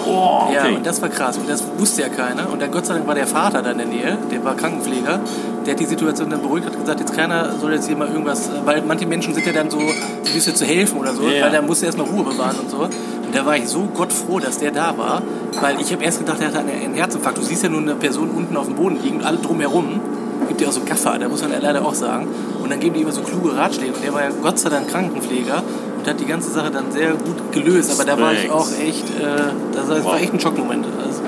oh, 0.06 0.50
Ja, 0.54 0.64
okay. 0.66 0.76
und 0.76 0.86
das 0.86 1.02
war 1.02 1.08
krass. 1.08 1.38
Und 1.38 1.48
das 1.50 1.64
wusste 1.78 2.02
ja 2.02 2.10
keiner. 2.10 2.52
Und 2.52 2.62
dann 2.62 2.72
Gott 2.72 2.86
sei 2.86 2.96
Dank 2.96 3.08
war 3.08 3.16
der 3.16 3.26
Vater 3.28 3.62
da 3.62 3.72
in 3.72 3.78
der 3.78 3.88
Nähe, 3.88 4.18
der 4.30 4.44
war 4.44 4.56
Krankenpfleger. 4.56 5.22
Der 5.66 5.74
hat 5.76 5.80
die 5.80 5.86
Situation 5.86 6.30
dann 6.30 6.42
beruhigt, 6.42 6.66
hat 6.66 6.78
gesagt, 6.78 7.00
jetzt 7.00 7.16
keiner 7.16 7.54
soll 7.62 7.72
jetzt 7.74 7.88
hier 7.88 7.96
mal 7.96 8.10
irgendwas, 8.10 8.50
weil 8.66 8.82
manche 8.86 9.06
Menschen 9.06 9.34
sind 9.34 9.46
ja 9.46 9.54
dann 9.54 9.70
so, 9.70 9.78
ein 9.78 10.34
bisschen 10.34 10.56
zu 10.56 10.66
helfen 10.66 10.98
oder 11.00 11.14
so, 11.14 11.24
Ja, 11.24 11.32
ja. 11.36 11.46
weil 11.46 11.52
da 11.52 11.62
musste 11.62 11.86
erstmal 11.86 12.08
Ruhe 12.08 12.24
bewahren 12.24 12.58
und 12.60 12.70
so. 12.70 12.90
Und 13.32 13.38
da 13.38 13.46
war 13.46 13.56
ich 13.56 13.70
so 13.70 13.84
gottfroh, 13.84 14.40
dass 14.40 14.58
der 14.58 14.72
da 14.72 14.98
war, 14.98 15.22
weil 15.62 15.80
ich 15.80 15.94
habe 15.94 16.04
erst 16.04 16.20
gedacht, 16.20 16.42
er 16.42 16.48
hatte 16.48 16.60
einen 16.60 16.96
Herzinfarkt. 16.96 17.38
Du 17.38 17.42
siehst 17.42 17.64
ja 17.64 17.70
nur 17.70 17.80
eine 17.80 17.96
Person 17.96 18.30
unten 18.30 18.58
auf 18.58 18.66
dem 18.66 18.76
Boden 18.76 19.02
liegen 19.02 19.20
und 19.20 19.24
alle 19.24 19.38
drumherum. 19.38 20.02
Gibt 20.50 20.60
ja 20.60 20.68
auch 20.68 20.74
so 20.74 20.82
Gaffer, 20.82 21.18
da 21.18 21.30
muss 21.30 21.42
man 21.42 21.54
ja 21.54 21.60
leider 21.60 21.86
auch 21.86 21.94
sagen. 21.94 22.28
Und 22.62 22.70
dann 22.70 22.82
geben 22.82 22.96
die 22.96 23.04
immer 23.04 23.14
so 23.14 23.22
kluge 23.22 23.56
Ratschläge. 23.56 23.94
Und 23.94 24.04
der 24.04 24.14
war 24.14 24.24
ja 24.24 24.32
Gott 24.42 24.60
sei 24.60 24.68
Dank 24.68 24.90
Krankenpfleger 24.90 25.64
und 25.98 26.10
hat 26.10 26.20
die 26.20 26.26
ganze 26.26 26.52
Sache 26.52 26.72
dann 26.72 26.92
sehr 26.92 27.12
gut 27.12 27.54
gelöst. 27.54 27.90
Aber 27.94 28.04
da 28.04 28.20
war 28.20 28.34
ich 28.34 28.52
auch 28.52 28.68
echt, 28.86 29.10
äh, 29.12 29.54
das 29.72 30.04
war 30.04 30.20
echt 30.20 30.34
ein 30.34 30.40
Schockmoment. 30.42 30.86
Also, 31.02 31.22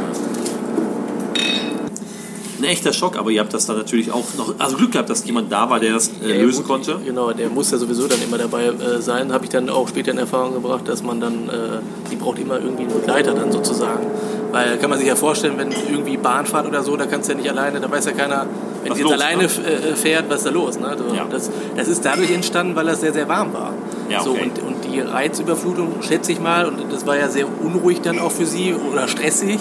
Ein 2.63 2.69
echter 2.69 2.93
Schock, 2.93 3.17
aber 3.17 3.29
ihr 3.29 3.41
habt 3.41 3.53
das 3.53 3.65
dann 3.65 3.77
natürlich 3.77 4.11
auch 4.11 4.23
noch, 4.37 4.55
also 4.57 4.77
Glück 4.77 4.93
gehabt, 4.93 5.09
dass 5.09 5.25
jemand 5.25 5.51
da 5.51 5.69
war, 5.69 5.79
der 5.79 5.93
das 5.93 6.09
äh, 6.23 6.29
Ja, 6.29 6.35
lösen 6.41 6.59
gut, 6.63 6.67
konnte. 6.67 6.99
Genau, 7.05 7.31
der 7.31 7.49
muss 7.49 7.71
ja 7.71 7.77
sowieso 7.77 8.07
dann 8.07 8.21
immer 8.21 8.37
dabei 8.37 8.65
äh, 8.67 9.01
sein. 9.01 9.33
Habe 9.33 9.43
ich 9.43 9.49
dann 9.49 9.69
auch 9.69 9.87
später 9.89 10.11
in 10.11 10.17
Erfahrung 10.17 10.53
gebracht, 10.53 10.87
dass 10.87 11.03
man 11.03 11.19
dann, 11.19 11.49
äh, 11.49 11.79
die 12.09 12.15
braucht 12.15 12.39
immer 12.39 12.55
irgendwie 12.59 12.83
einen 12.83 12.93
Begleiter 12.93 13.33
dann 13.33 13.51
sozusagen. 13.51 14.07
Weil 14.51 14.77
kann 14.77 14.89
man 14.89 14.99
sich 14.99 15.07
ja 15.07 15.15
vorstellen, 15.15 15.55
wenn 15.57 15.71
irgendwie 15.71 16.15
Bahn 16.15 16.45
fahrt 16.45 16.67
oder 16.67 16.83
so, 16.83 16.95
da 16.95 17.05
kannst 17.07 17.27
du 17.27 17.33
ja 17.33 17.39
nicht 17.39 17.49
alleine, 17.49 17.79
da 17.81 17.89
weiß 17.89 18.05
ja 18.05 18.11
keiner, 18.11 18.45
wenn 18.83 18.91
Was 18.91 18.99
du 18.99 19.03
jetzt 19.03 19.11
los, 19.11 19.21
alleine 19.21 19.43
ne? 19.43 19.89
äh, 19.89 19.95
fährt, 19.95 20.29
was 20.29 20.37
ist 20.39 20.45
da 20.45 20.51
los. 20.51 20.79
Ne? 20.79 20.95
So, 20.97 21.15
Ja. 21.15 21.25
das, 21.29 21.49
das 21.75 21.87
ist 21.87 22.05
dadurch 22.05 22.31
entstanden, 22.31 22.75
weil 22.75 22.85
das 22.85 23.01
sehr, 23.01 23.13
sehr 23.13 23.27
warm 23.27 23.51
war. 23.53 23.73
Ja, 24.09 24.21
so, 24.21 24.31
okay. 24.31 24.43
und, 24.43 24.63
und 24.63 24.75
die 24.93 24.99
Reizüberflutung, 24.99 26.01
schätze 26.01 26.31
ich 26.31 26.39
mal, 26.39 26.65
und 26.67 26.77
das 26.91 27.07
war 27.07 27.17
ja 27.17 27.29
sehr 27.29 27.47
unruhig 27.63 28.01
dann 28.01 28.19
auch 28.19 28.31
für 28.31 28.45
sie 28.45 28.75
oder 28.75 29.07
stressig. 29.07 29.59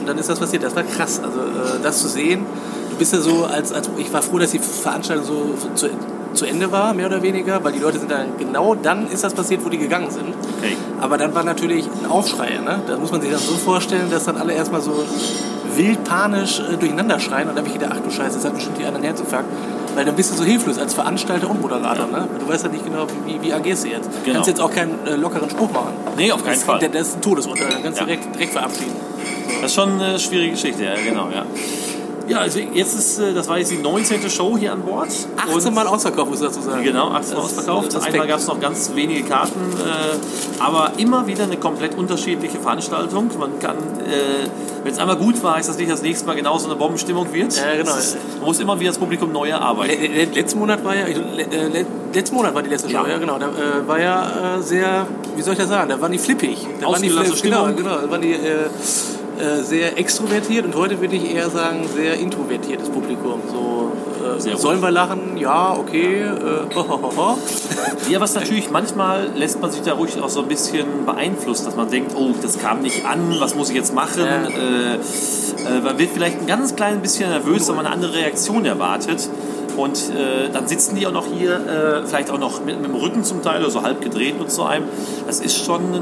Und 0.00 0.08
dann 0.08 0.18
ist 0.18 0.28
das 0.28 0.38
passiert. 0.40 0.62
Das 0.62 0.74
war 0.74 0.82
krass. 0.82 1.20
Also 1.22 1.40
äh, 1.40 1.80
das 1.82 2.00
zu 2.00 2.08
sehen, 2.08 2.44
du 2.90 2.96
bist 2.96 3.12
ja 3.12 3.20
so, 3.20 3.44
als, 3.44 3.72
als 3.72 3.88
ich 3.98 4.12
war 4.12 4.22
froh, 4.22 4.38
dass 4.38 4.50
die 4.50 4.58
Veranstaltung 4.58 5.24
so 5.26 5.54
zu, 5.74 5.88
zu 6.32 6.44
Ende 6.46 6.70
war, 6.72 6.94
mehr 6.94 7.06
oder 7.06 7.22
weniger, 7.22 7.62
weil 7.64 7.72
die 7.72 7.78
Leute 7.80 7.98
sind 7.98 8.10
dann, 8.10 8.26
genau 8.38 8.74
dann 8.74 9.08
ist 9.10 9.24
das 9.24 9.34
passiert, 9.34 9.64
wo 9.64 9.68
die 9.68 9.78
gegangen 9.78 10.10
sind. 10.10 10.28
Okay. 10.58 10.76
Aber 11.00 11.18
dann 11.18 11.34
war 11.34 11.42
natürlich 11.44 11.86
ein 11.86 12.10
Aufschrei. 12.10 12.58
Ne? 12.64 12.80
Da 12.86 12.96
muss 12.96 13.10
man 13.10 13.20
sich 13.20 13.30
dann 13.30 13.40
so 13.40 13.54
vorstellen, 13.54 14.10
dass 14.10 14.24
dann 14.24 14.36
alle 14.36 14.52
erstmal 14.52 14.80
so 14.80 14.92
wild 15.76 16.02
panisch 16.04 16.60
äh, 16.60 16.76
durcheinander 16.76 17.18
schreien. 17.20 17.48
Und 17.48 17.56
dann 17.56 17.64
habe 17.64 17.68
ich 17.68 17.74
gedacht, 17.80 17.96
ach 17.98 18.04
du 18.04 18.10
Scheiße, 18.10 18.36
das 18.36 18.44
hat 18.44 18.54
bestimmt 18.54 18.78
die 18.78 18.84
anderen 18.84 19.04
Herzinfarkt. 19.04 19.48
Weil 19.96 20.04
dann 20.04 20.14
bist 20.14 20.30
du 20.30 20.36
so 20.36 20.44
hilflos 20.44 20.78
als 20.78 20.94
Veranstalter 20.94 21.50
und 21.50 21.60
Moderator. 21.60 22.06
Ne? 22.06 22.28
Du 22.38 22.48
weißt 22.48 22.64
ja 22.64 22.70
nicht 22.70 22.84
genau, 22.84 23.06
wie, 23.26 23.42
wie 23.42 23.52
agierst 23.52 23.84
du 23.84 23.88
jetzt. 23.88 24.06
Du 24.06 24.10
Genau. 24.24 24.34
kannst 24.36 24.48
jetzt 24.48 24.60
auch 24.60 24.70
keinen 24.70 24.94
äh, 25.04 25.16
lockeren 25.16 25.50
Spruch 25.50 25.72
machen. 25.72 25.94
Nee, 26.16 26.30
auf 26.30 26.44
keinen 26.44 26.54
das, 26.54 26.62
Fall. 26.62 26.78
Das, 26.78 26.90
das 26.92 27.08
ist 27.08 27.16
ein 27.16 27.22
Todesurteil. 27.22 27.68
Dann 27.70 27.82
kannst 27.82 27.98
Ja. 27.98 28.04
du 28.04 28.10
direkt, 28.12 28.34
direkt 28.36 28.52
verabschieden. 28.52 28.92
Das 29.60 29.70
ist 29.70 29.74
schon 29.74 30.00
eine 30.00 30.18
schwierige 30.18 30.52
Geschichte, 30.52 30.84
ja, 30.84 30.94
genau, 31.04 31.28
ja. 31.34 31.44
Ja, 32.28 32.38
also 32.38 32.60
jetzt 32.60 32.94
ist, 32.96 33.18
äh, 33.18 33.34
das 33.34 33.48
war 33.48 33.58
jetzt 33.58 33.72
die 33.72 33.78
19. 33.78 34.30
Show 34.30 34.56
hier 34.56 34.72
an 34.72 34.82
Bord. 34.82 35.08
18 35.36 35.74
Mal 35.74 35.88
ausverkauft, 35.88 36.30
muss 36.30 36.40
ich 36.40 36.46
dazu 36.46 36.60
sagen. 36.60 36.84
Genau, 36.84 37.08
18 37.10 37.34
Mal 37.36 37.42
Das 37.42 37.58
ausverkauft. 37.58 38.06
Einmal 38.06 38.28
gab 38.28 38.38
es 38.38 38.46
noch 38.46 38.60
ganz 38.60 38.92
wenige 38.94 39.24
Karten, 39.24 39.58
äh, 39.84 40.62
aber 40.62 40.92
immer 40.98 41.26
wieder 41.26 41.42
eine 41.42 41.56
komplett 41.56 41.98
unterschiedliche 41.98 42.60
Veranstaltung. 42.60 43.30
Man 43.36 43.58
kann, 43.58 43.74
äh, 43.78 44.46
wenn 44.84 44.92
es 44.92 44.98
einmal 45.00 45.16
gut 45.16 45.42
war, 45.42 45.56
heißt 45.56 45.70
das 45.70 45.76
nicht, 45.76 45.90
dass 45.90 46.02
nächstes 46.02 46.24
Mal 46.24 46.36
genauso 46.36 46.66
eine 46.66 46.76
Bombenstimmung 46.76 47.32
wird. 47.32 47.56
Ja, 47.56 47.74
genau. 47.76 47.96
Ist, 47.96 48.16
man 48.38 48.44
muss 48.46 48.60
immer 48.60 48.78
wieder 48.78 48.90
das 48.90 48.98
Publikum 48.98 49.32
neu 49.32 49.48
erarbeiten. 49.48 50.00
Le- 50.00 50.24
le- 50.26 50.30
Letzten 50.32 50.60
Monat 50.60 50.84
war 50.84 50.94
ja, 50.94 51.06
le- 51.08 51.86
letzten 52.14 52.36
Monat 52.36 52.54
war 52.54 52.62
die 52.62 52.70
letzte 52.70 52.90
Show, 52.90 52.98
Ja. 52.98 53.08
ja, 53.08 53.18
genau. 53.18 53.38
Da 53.40 53.48
war 53.88 53.98
ja 54.00 54.58
sehr, 54.60 55.04
wie 55.34 55.42
soll 55.42 55.54
ich 55.54 55.58
das 55.58 55.68
sagen, 55.68 55.88
da 55.88 56.00
waren 56.00 56.12
die 56.12 56.18
flippig. 56.18 56.58
Da 56.80 56.86
waren 56.86 57.02
die 57.02 57.08
genau, 57.42 57.66
genau, 57.74 57.96
da 58.02 58.08
waren 58.08 58.22
die 58.22 58.36
äh, 59.40 59.62
sehr 59.62 59.98
extrovertiert 59.98 60.64
und 60.64 60.74
heute 60.74 61.00
würde 61.00 61.16
ich 61.16 61.34
eher 61.34 61.50
sagen, 61.50 61.86
sehr 61.88 62.18
introvertiertes 62.18 62.88
Publikum. 62.90 63.40
So, 63.50 63.92
äh, 64.22 64.56
sollen 64.56 64.80
wir 64.82 64.90
lachen? 64.90 65.36
Ja, 65.36 65.74
okay. 65.76 66.22
Äh, 66.22 66.74
ho, 66.74 66.88
ho, 66.88 67.02
ho, 67.02 67.12
ho. 67.16 67.38
Ja, 68.08 68.20
was 68.20 68.34
natürlich 68.34 68.70
manchmal 68.70 69.30
lässt 69.34 69.60
man 69.60 69.70
sich 69.70 69.82
da 69.82 69.94
ruhig 69.94 70.20
auch 70.20 70.28
so 70.28 70.42
ein 70.42 70.48
bisschen 70.48 71.06
beeinflusst, 71.06 71.66
dass 71.66 71.76
man 71.76 71.90
denkt, 71.90 72.12
oh, 72.14 72.30
das 72.40 72.58
kam 72.58 72.82
nicht 72.82 73.06
an, 73.06 73.36
was 73.38 73.54
muss 73.54 73.70
ich 73.70 73.76
jetzt 73.76 73.94
machen? 73.94 74.24
Ja. 74.24 74.48
Äh, 74.48 74.94
äh, 74.94 75.80
man 75.80 75.98
wird 75.98 76.10
vielleicht 76.12 76.40
ein 76.40 76.46
ganz 76.46 76.76
klein 76.76 77.00
bisschen 77.00 77.30
nervös, 77.30 77.68
wenn 77.68 77.76
man 77.76 77.86
eine 77.86 77.94
andere 77.94 78.14
Reaktion 78.14 78.64
erwartet. 78.64 79.28
Und 79.76 79.96
äh, 80.10 80.50
dann 80.52 80.66
sitzen 80.66 80.96
die 80.96 81.06
auch 81.06 81.12
noch 81.12 81.26
hier, 81.26 81.54
äh, 81.56 82.06
vielleicht 82.06 82.30
auch 82.30 82.38
noch 82.38 82.64
mit, 82.64 82.80
mit 82.80 82.90
dem 82.90 82.94
Rücken 82.94 83.24
zum 83.24 83.42
Teil 83.42 83.60
oder 83.60 83.70
so 83.70 83.82
halb 83.82 84.00
gedreht 84.00 84.34
und 84.38 84.50
zu 84.50 84.64
einem. 84.64 84.84
Das 85.26 85.40
ist 85.40 85.64
schon 85.64 85.80
eine 85.94 86.00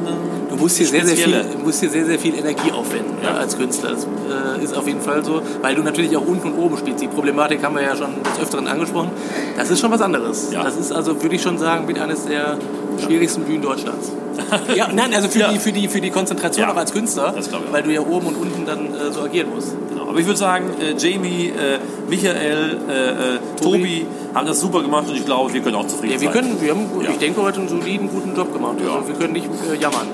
Du 0.50 0.56
musst 0.56 0.78
hier 0.78 0.87
sehr, 0.87 1.04
sehr 1.04 1.16
viel, 1.16 1.44
musst 1.64 1.80
hier 1.80 1.90
sehr, 1.90 2.06
sehr 2.06 2.18
viel 2.18 2.34
Energie 2.34 2.72
aufwenden 2.72 3.16
Ja. 3.22 3.32
ne, 3.32 3.38
als 3.38 3.56
Künstler. 3.56 3.90
Das 3.90 4.04
äh, 4.04 4.64
ist 4.64 4.76
auf 4.76 4.87
jeden 4.87 5.00
Fall 5.00 5.25
so, 5.25 5.42
weil 5.62 5.75
du 5.75 5.82
natürlich 5.82 6.16
auch 6.16 6.26
unten 6.26 6.52
und 6.52 6.58
oben 6.58 6.76
spielst. 6.76 7.02
Die 7.02 7.08
Problematik 7.08 7.62
haben 7.62 7.75
wir 7.75 7.82
ja 7.82 7.96
schon 7.96 8.10
des 8.22 8.40
Öfteren 8.42 8.66
angesprochen. 8.66 9.10
Das 9.56 9.70
ist 9.70 9.80
schon 9.80 9.90
was 9.90 10.00
anderes. 10.00 10.50
Ja. 10.52 10.64
Das 10.64 10.76
ist 10.76 10.92
also, 10.92 11.22
würde 11.22 11.37
ich 11.37 11.42
schon 11.42 11.58
sagen, 11.58 11.87
mit 11.87 11.98
eines 11.98 12.25
der 12.25 12.56
schwierigsten 13.00 13.43
Bühnen 13.45 13.62
Deutschlands. 13.62 14.12
ja, 14.76 14.88
nein, 14.93 15.12
also 15.14 15.28
für, 15.28 15.40
Ja. 15.40 15.52
die, 15.52 15.59
für, 15.59 15.73
die, 15.73 15.88
für 15.88 16.00
die 16.00 16.11
Konzentration 16.11 16.67
Ja. 16.69 16.73
auch 16.73 16.76
als 16.76 16.93
Künstler, 16.93 17.33
Das 17.35 17.52
auch. 17.52 17.59
weil 17.73 17.83
du 17.83 17.90
ja 17.93 18.00
oben 18.00 18.26
und 18.28 18.37
unten 18.37 18.64
dann 18.67 18.95
äh, 18.95 19.12
so 19.12 19.23
agieren 19.23 19.49
musst. 19.55 19.75
Genau. 19.90 20.09
Aber 20.09 20.19
ich 20.19 20.26
würde 20.26 20.38
sagen, 20.38 20.67
äh, 20.81 20.95
Jamie, 20.97 21.49
äh, 21.49 21.78
Michael, 22.09 22.78
äh, 22.88 22.93
äh, 22.93 23.38
Tobi 23.61 24.07
haben 24.35 24.47
das 24.47 24.61
super 24.61 24.81
gemacht 24.83 25.09
und 25.09 25.17
ich 25.17 25.25
glaube, 25.26 25.52
wir 25.52 25.61
können 25.61 25.75
auch 25.76 25.87
zufrieden 25.87 26.14
Ja, 26.14 26.21
wir 26.21 26.33
sein. 26.33 26.43
können, 26.43 26.61
wir 26.61 26.71
haben, 26.71 26.87
Ja. 27.02 27.11
ich 27.11 27.19
denke, 27.19 27.43
heute 27.43 27.61
einen 27.61 27.69
soliden, 27.69 28.09
guten 28.09 28.35
Job 28.37 28.52
gemacht. 28.52 28.76
Ja. 28.85 28.95
Also 28.95 29.09
wir 29.09 29.14
können 29.17 29.33
nicht 29.33 29.47
äh, 29.47 29.76
jammern. 29.81 30.07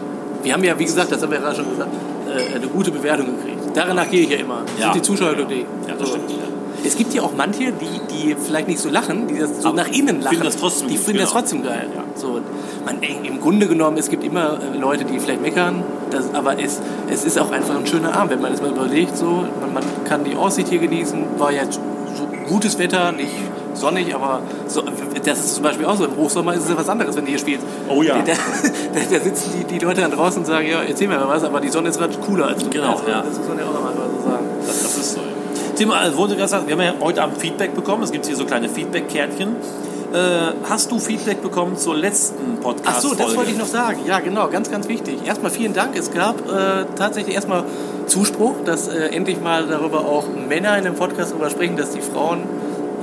Wir 0.43 0.53
haben 0.55 0.65
ja, 0.65 0.79
wie 0.79 0.85
gesagt, 0.85 1.13
das 1.13 1.23
haben 1.23 1.31
wir 1.31 1.39
ja 1.39 1.45
gerade 1.45 1.57
schon 1.57 1.71
gesagt, 1.71 1.91
eine 2.57 2.67
gute 2.67 2.91
Bewertung 2.91 3.27
gekriegt. 3.27 3.61
Danach 3.75 4.11
gehe 4.11 4.23
ich 4.23 4.31
ja 4.31 4.39
immer. 4.39 4.63
Ja. 4.79 4.87
Sind 4.87 4.97
die 4.97 5.03
Zuschauer 5.03 5.35
glücklich? 5.35 5.65
Ja, 5.87 5.95
das 5.99 6.09
stimmt. 6.09 6.31
Ja. 6.31 6.37
Es 6.85 6.97
gibt 6.97 7.15
ja 7.15 7.23
auch 7.23 7.33
manche, 7.37 7.73
die, 7.73 8.01
die 8.11 8.35
vielleicht 8.35 8.69
nicht 8.69 8.81
so 8.81 8.91
lachen, 8.91 9.27
die 9.27 9.39
das 9.39 9.63
so 9.63 9.69
Aber 9.69 9.79
nach 9.79 9.89
innen 9.89 10.21
lachen. 10.21 10.37
finden 10.37 10.45
das 10.45 10.57
trotzdem 10.57 10.89
die 10.89 10.97
finden 10.97 11.21
das 11.21 11.31
genau. 11.31 11.41
trotzdem 11.41 11.63
geil. 11.63 11.89
Ja. 11.95 12.03
So, 12.15 12.41
man, 12.85 13.03
ey, 13.03 13.19
Im 13.27 13.41
Grunde 13.41 13.67
genommen, 13.67 13.97
es 13.97 14.11
gibt 14.11 14.25
immer 14.25 14.59
äh, 14.61 14.77
Leute, 14.79 15.05
die 15.05 15.19
vielleicht 15.19 15.41
meckern, 15.41 15.83
das, 16.11 16.33
aber 16.35 16.61
es, 16.61 16.81
es 17.09 17.25
ist 17.25 17.39
auch 17.39 17.51
einfach 17.51 17.77
ein 17.77 17.87
schöner 17.87 18.15
Abend, 18.15 18.33
wenn 18.33 18.43
man 18.43 18.53
es 18.53 18.61
mal 18.61 18.71
überlegt. 18.71 19.17
So, 19.17 19.47
man, 19.61 19.75
man 19.75 19.85
kann 20.05 20.25
die 20.25 20.37
Aussicht 20.37 20.69
hier 20.69 20.79
genießen, 20.79 21.39
war 21.39 21.53
jetzt 21.53 21.81
so 22.17 22.29
gutes 22.49 22.79
Wetter, 22.79 23.13
nicht 23.13 23.33
sonnig, 23.75 24.15
aber 24.15 24.41
so, 24.69 24.83
das 25.25 25.39
ist 25.39 25.55
zum 25.55 25.65
Beispiel 25.65 25.87
auch 25.87 25.97
so. 25.97 26.05
Im 26.05 26.17
Hochsommer 26.17 26.55
ist 26.55 26.69
es 26.69 26.77
was 26.77 26.89
anderes, 26.89 27.17
wenn 27.17 27.25
du 27.25 27.31
hier 27.31 27.39
spielst. 27.39 27.67
Oh 27.89 28.03
ja. 28.03 28.17
Da, 28.25 28.33
da, 28.33 29.19
da 29.19 29.25
sitzen 29.25 29.53
die, 29.59 29.65
die 29.65 29.85
Leute 29.85 30.03
dann 30.03 30.13
draußen 30.13 30.39
und 30.39 30.47
sagen, 30.47 30.69
ja, 30.69 30.83
erzähl 30.83 31.09
mir 31.09 31.19
mal 31.19 31.29
was, 31.29 31.43
aber 31.43 31.61
die 31.61 31.69
Sonne 31.69 31.89
ist 31.89 31.99
gerade 31.99 32.15
cooler 32.19 32.47
als 32.47 32.63
du. 32.63 32.71
Genau, 32.71 32.93
also, 32.93 33.09
ja. 33.09 33.23
Das 33.23 33.39
muss 33.39 33.49
man 33.49 33.59
ja 33.59 33.65
auch 33.65 33.73
nochmal 33.73 33.93
so 33.95 34.31
sagen. 34.31 34.47
Das, 34.67 34.83
das 34.83 34.97
ist 34.99 35.13
so. 35.15 35.21
ja. 35.21 35.34
Thema, 35.75 35.99
also 35.99 36.17
wurde 36.17 36.37
gesagt, 36.37 36.67
wir 36.67 36.75
haben 36.75 36.83
ja 36.83 36.95
heute 37.01 37.23
Abend 37.23 37.39
Feedback 37.39 37.75
bekommen. 37.75 38.03
Es 38.03 38.13
gibt 38.13 38.27
hier 38.27 38.37
so 38.37 38.45
kleine 38.45 38.69
Feedback-Kärtchen. 38.69 39.57
Äh, 40.13 40.53
hast 40.69 40.93
du 40.93 40.99
Feedback 40.99 41.43
bekommen 41.43 41.77
zur 41.77 41.97
letzten 41.97 42.59
Ach 42.59 42.63
Podcast-Folge? 42.63 43.17
so, 43.17 43.25
das 43.25 43.37
wollte 43.37 43.51
ich 43.51 43.59
noch 43.59 43.67
sagen. 43.67 44.01
Ja, 44.07 44.21
genau, 44.21 44.49
ganz, 44.49 44.71
ganz 44.71 44.89
wichtig. 44.89 45.27
Erstmal 45.27 45.51
vielen 45.51 45.75
Dank. 45.75 45.97
Es 45.97 46.13
gab 46.13 46.39
äh, 46.49 46.85
tatsächlich 46.97 47.35
erstmal 47.35 47.65
Zuspruch, 48.07 48.55
dass 48.65 48.87
äh, 48.89 49.09
endlich 49.09 49.41
mal 49.41 49.67
darüber 49.67 50.01
auch 50.01 50.25
Männer 50.49 50.79
in 50.79 50.85
dem 50.85 50.95
Podcast 50.95 51.33
darüber 51.33 51.51
sprechen, 51.51 51.77
dass 51.77 51.91
die 51.91 52.01
Frauen 52.01 52.45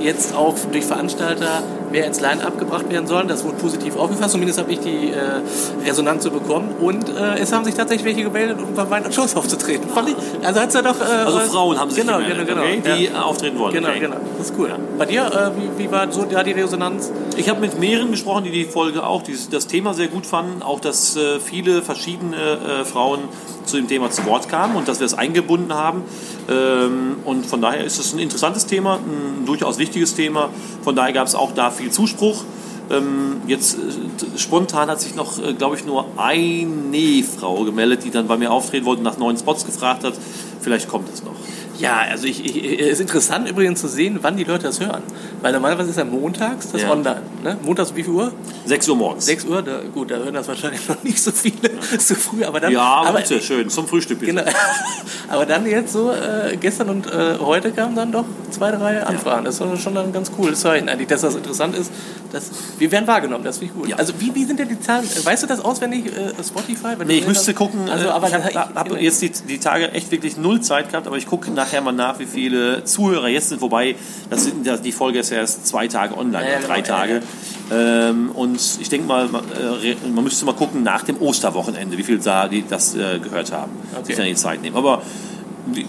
jetzt 0.00 0.34
auch 0.34 0.54
durch 0.72 0.86
Veranstalter 0.86 1.62
mehr 1.92 2.06
ins 2.06 2.20
Line-Up 2.20 2.58
gebracht 2.58 2.90
werden 2.90 3.06
sollen. 3.06 3.28
Das 3.28 3.44
wurde 3.44 3.56
positiv 3.56 3.96
aufgefasst. 3.96 4.32
Zumindest 4.32 4.58
habe 4.58 4.72
ich 4.72 4.80
die 4.80 5.10
äh, 5.10 5.86
Resonanz 5.86 6.24
so 6.24 6.30
bekommen. 6.30 6.70
Und 6.80 7.08
äh, 7.08 7.38
es 7.38 7.52
haben 7.52 7.64
sich 7.64 7.74
tatsächlich 7.74 8.04
welche 8.04 8.24
gemeldet, 8.24 8.58
um 8.58 8.74
bei 8.74 8.84
meinen 8.84 9.12
Shows 9.12 9.36
aufzutreten. 9.36 9.88
Fand 9.90 10.08
ich, 10.08 10.16
also 10.44 10.60
hat's 10.60 10.74
ja 10.74 10.82
doch... 10.82 11.00
Äh, 11.00 11.24
Also 11.24 11.38
Frauen 11.40 11.78
haben 11.78 11.90
sich 11.90 12.04
genau, 12.04 12.18
gemeldet, 12.18 12.48
genau, 12.48 12.62
genau, 12.62 12.78
okay, 12.78 12.96
die 12.98 13.04
ja. 13.04 13.22
auftreten 13.22 13.58
wollen. 13.58 13.74
Genau, 13.74 13.88
okay. 13.88 14.00
genau. 14.00 14.16
Das 14.38 14.50
ist 14.50 14.58
cool. 14.58 14.70
Bei 14.98 15.06
dir, 15.06 15.26
äh, 15.26 15.78
wie, 15.78 15.84
wie 15.84 15.92
war 15.92 16.10
so 16.10 16.24
da 16.24 16.42
die 16.42 16.52
Resonanz? 16.52 17.12
Ich 17.36 17.48
habe 17.48 17.60
mit 17.60 17.78
mehreren 17.78 18.10
gesprochen, 18.10 18.44
die 18.44 18.50
die 18.50 18.64
Folge 18.64 19.06
auch 19.06 19.22
dieses, 19.22 19.48
das 19.50 19.66
Thema 19.66 19.94
sehr 19.94 20.08
gut 20.08 20.26
fanden. 20.26 20.62
Auch, 20.62 20.80
dass 20.80 21.16
äh, 21.16 21.38
viele 21.40 21.82
verschiedene 21.82 22.36
äh, 22.36 22.84
Frauen 22.84 23.20
zu 23.64 23.76
dem 23.76 23.86
Thema 23.86 24.10
zu 24.10 24.24
Wort 24.26 24.48
kamen 24.48 24.76
und 24.76 24.88
dass 24.88 24.98
wir 24.98 25.06
es 25.06 25.14
eingebunden 25.14 25.74
haben. 25.74 26.02
Ähm, 26.48 27.16
und 27.24 27.46
von 27.46 27.60
daher 27.60 27.84
ist 27.84 27.98
es 27.98 28.12
ein 28.12 28.18
interessantes 28.18 28.66
Thema, 28.66 28.96
ein 28.96 29.46
durchaus 29.46 29.78
wichtiges 29.78 30.14
Thema. 30.14 30.50
Von 30.82 30.96
daher 30.96 31.12
gab 31.12 31.26
es 31.26 31.34
auch 31.34 31.52
da 31.52 31.70
viel 31.70 31.90
Zuspruch. 31.90 32.44
Ähm, 32.90 33.42
jetzt 33.46 33.76
äh, 33.76 34.38
spontan 34.38 34.90
hat 34.90 35.00
sich 35.00 35.14
noch, 35.14 35.38
äh, 35.42 35.54
glaube 35.54 35.76
ich, 35.76 35.84
nur 35.84 36.06
eine 36.16 37.22
Frau 37.22 37.64
gemeldet, 37.64 38.04
die 38.04 38.10
dann 38.10 38.26
bei 38.26 38.36
mir 38.36 38.50
auftreten 38.50 38.84
wollte 38.84 38.98
und 38.98 39.04
nach 39.04 39.18
neuen 39.18 39.36
Spots 39.36 39.64
gefragt 39.64 40.04
hat. 40.04 40.14
Vielleicht 40.60 40.88
kommt 40.88 41.08
es 41.12 41.22
noch. 41.22 41.34
Ja, 41.82 41.98
also 42.08 42.28
ich, 42.28 42.44
ich, 42.44 42.80
es 42.80 42.90
ist 42.92 43.00
interessant 43.00 43.48
übrigens 43.50 43.80
zu 43.80 43.88
sehen, 43.88 44.20
wann 44.22 44.36
die 44.36 44.44
Leute 44.44 44.62
das 44.62 44.78
hören. 44.78 45.02
Weil 45.40 45.52
normalerweise 45.52 45.90
ist 45.90 45.96
ja 45.98 46.04
montags 46.04 46.70
das 46.70 46.82
Ja. 46.82 46.90
online. 46.92 47.22
Ne? 47.42 47.56
Montags 47.64 47.90
um 47.90 47.96
wie 47.96 48.04
viel 48.04 48.12
Uhr? 48.12 48.32
6 48.66 48.88
Uhr 48.88 48.96
morgens. 48.96 49.26
6 49.26 49.44
Uhr? 49.46 49.62
Da, 49.62 49.80
gut, 49.92 50.12
da 50.12 50.14
hören 50.18 50.34
das 50.34 50.46
wahrscheinlich 50.46 50.88
noch 50.88 51.02
nicht 51.02 51.20
so 51.20 51.32
viele 51.32 51.70
so 51.98 52.14
früh. 52.26 52.44
Aber 52.44 52.60
dann, 52.60 52.72
ja, 52.72 52.80
aber 52.80 53.08
aber, 53.08 53.18
bitte, 53.18 53.40
schön. 53.40 53.68
Zum 53.68 53.88
Frühstück 53.88 54.20
bitte. 54.20 54.32
Genau. 54.32 54.44
Aber 55.28 55.46
dann 55.46 55.66
jetzt 55.66 55.92
so, 55.94 56.12
äh, 56.12 56.56
gestern 56.58 56.90
und 56.90 57.06
äh, 57.06 57.38
heute 57.40 57.72
kamen 57.72 57.96
dann 57.96 58.12
doch 58.12 58.26
zwei, 58.50 58.70
drei 58.70 59.02
Anfragen. 59.02 59.46
Das 59.46 59.58
ist 59.60 59.82
schon 59.82 59.96
ein 59.96 60.12
ganz 60.12 60.30
cooles 60.30 60.60
Zeichen 60.60 60.88
eigentlich, 60.90 61.08
dass 61.08 61.22
das 61.22 61.34
interessant 61.34 61.74
ist. 61.74 61.90
Dass, 62.32 62.50
wir 62.78 62.90
werden 62.90 63.06
wahrgenommen, 63.06 63.44
das 63.44 63.58
finde 63.58 63.72
ich 63.74 63.80
gut. 63.80 63.88
Ja. 63.88 63.96
Also 63.96 64.14
wie, 64.18 64.34
wie 64.34 64.44
sind 64.44 64.58
denn 64.58 64.68
die 64.68 64.80
Zahlen? 64.80 65.06
Weißt 65.22 65.42
du 65.42 65.46
das 65.46 65.60
auswendig, 65.60 66.06
äh, 66.06 66.32
Spotify? 66.42 66.94
Nee, 67.06 67.18
ich 67.18 67.26
müsste 67.26 67.52
das- 67.52 67.58
gucken. 67.58 67.88
Also, 67.88 68.06
äh, 68.06 68.10
aber 68.10 68.28
ich 68.28 68.34
habe 68.34 68.74
hab 68.74 69.00
jetzt 69.00 69.20
die, 69.22 69.30
die 69.30 69.58
Tage 69.58 69.92
echt 69.92 70.10
wirklich 70.10 70.36
null 70.36 70.60
Zeit 70.62 70.90
gehabt, 70.90 71.06
aber 71.06 71.16
ich 71.18 71.26
gucke 71.26 71.50
nachher 71.50 71.80
mal 71.82 71.92
nach, 71.92 72.18
wie 72.18 72.26
viele 72.26 72.84
Zuhörer 72.84 73.28
jetzt 73.28 73.50
sind. 73.50 73.60
Wobei, 73.60 73.96
das 74.30 74.44
sind, 74.44 74.66
das, 74.66 74.80
die 74.82 74.92
Folge 74.92 75.18
ist 75.18 75.30
ja 75.30 75.38
erst 75.38 75.66
zwei 75.66 75.88
Tage 75.88 76.16
online, 76.16 76.46
Ja, 76.46 76.60
ja, 76.60 76.66
drei 76.66 76.80
genau, 76.80 76.96
Tage. 76.96 77.22
Ähm, 77.70 78.30
und 78.32 78.60
ich 78.80 78.88
denke 78.88 79.06
mal, 79.06 79.28
man, 79.28 79.44
äh, 79.44 79.94
man 80.12 80.24
müsste 80.24 80.44
mal 80.44 80.54
gucken 80.54 80.82
nach 80.82 81.02
dem 81.02 81.20
Osterwochenende, 81.20 81.96
wie 81.98 82.02
viel 82.02 82.18
da 82.18 82.48
die 82.48 82.64
das 82.68 82.94
äh, 82.94 83.18
gehört 83.18 83.52
haben. 83.52 83.72
Okay. 83.94 84.04
Sich 84.06 84.16
dann 84.16 84.26
die 84.26 84.34
Zeit 84.34 84.62
nehmen. 84.62 84.76
Aber 84.76 85.02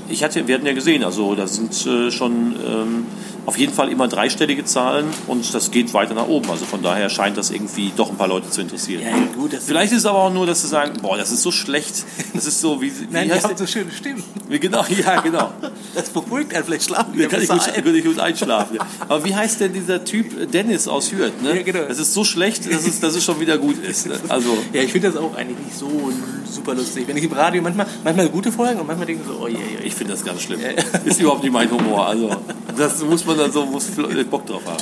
ich 0.08 0.24
hatte, 0.24 0.48
wir 0.48 0.56
hatten 0.56 0.66
ja 0.66 0.74
gesehen, 0.74 1.04
also 1.04 1.36
das 1.36 1.56
sind 1.56 1.74
äh, 1.88 2.12
schon 2.12 2.56
ähm, 2.66 3.06
auf 3.46 3.58
jeden 3.58 3.74
Fall 3.74 3.90
immer 3.90 4.08
dreistellige 4.08 4.66
Zahlen 4.66 5.06
und 5.28 5.54
das 5.54 5.72
geht 5.72 5.94
weiter 5.94 6.14
nach 6.14 6.28
oben. 6.28 6.50
Also 6.50 6.66
von 6.66 6.82
daher 6.82 7.10
scheint 7.10 7.38
das 7.38 7.52
irgendwie 7.52 7.92
doch 7.96 8.10
ein 8.10 8.18
paar 8.18 8.28
Leute 8.28 8.50
zu 8.50 8.62
interessieren. 8.62 9.02
Ja, 9.04 9.12
gut, 9.36 9.54
Vielleicht 9.54 9.92
ist 9.92 10.00
es 10.00 10.06
aber 10.06 10.20
auch 10.20 10.34
nur, 10.34 10.46
dass 10.46 10.62
sie 10.62 10.68
sagen, 10.68 10.94
boah, 11.02 11.18
das 11.18 11.32
ist 11.32 11.42
so 11.42 11.52
schlecht. 11.52 12.06
Das 12.34 12.46
ist 12.46 12.62
so 12.62 12.82
wie, 12.82 12.88
wie 12.88 13.08
Nein, 13.12 13.28
die 13.28 13.34
haben 13.34 13.58
so 13.58 13.68
schöne 13.68 13.92
Stimmen. 13.92 14.24
wie 14.48 14.60
genau, 14.60 14.84
ja, 14.90 15.22
genau. 15.22 15.52
Das 15.96 16.10
beruhigt 16.10 16.56
einen, 16.56 16.64
vielleicht 16.64 16.86
schlafen 16.86 17.14
wir 17.14 17.28
kann 17.28 17.42
ich, 17.42 17.50
gut, 17.50 17.62
ein. 17.62 17.96
ich 17.96 18.04
gut 18.04 18.20
einschlafen. 18.20 18.78
Ja. 18.78 18.88
Aber 19.02 19.24
wie 19.24 19.36
heißt 19.36 19.60
denn 19.60 19.74
dieser 19.74 20.04
Typ 20.04 20.52
Dennis 20.52 20.88
aus 20.88 21.12
Hürth? 21.12 21.34
Ne? 21.44 21.58
Ja, 21.58 21.62
genau. 21.62 21.86
Das 21.88 22.00
ist 22.00 22.14
so 22.14 22.24
schlecht, 22.24 22.66
dass 22.72 22.88
es, 22.88 23.00
dass 23.00 23.16
es 23.16 23.24
schon 23.24 23.40
wieder 23.40 23.58
gut 23.58 23.78
ist. 23.84 24.08
Ne? 24.08 24.20
Also, 24.30 24.58
Ja, 24.74 24.82
ich 24.82 24.92
finde 24.92 25.12
das 25.12 25.18
auch 25.18 25.36
eigentlich 25.36 25.60
nicht 25.60 25.78
so 25.78 26.12
super 26.50 26.74
lustig. 26.74 27.08
Wenn 27.08 27.18
ich 27.18 27.24
im 27.24 27.34
Radio 27.34 27.62
manchmal, 27.62 27.88
manchmal 28.04 28.30
gute 28.30 28.52
Folgen 28.52 28.80
und 28.80 28.88
manchmal 28.88 29.06
denke 29.06 29.22
ich 29.24 29.28
so, 29.28 29.44
oh 29.44 29.48
je, 29.48 29.56
je, 29.58 29.86
ich 29.86 29.94
finde 29.94 30.14
das 30.14 30.24
ganz 30.24 30.42
schlimm. 30.42 30.62
Ist 31.06 31.20
überhaupt 31.20 31.44
nicht 31.44 31.52
mein 31.54 31.70
Humor. 31.70 32.08
Also, 32.08 32.30
das 32.77 33.01
muss 33.03 33.25
man 33.25 33.38
dann 33.38 33.51
so, 33.51 33.65
muss 33.65 33.86
Bock 34.30 34.46
drauf 34.46 34.62
haben. 34.65 34.77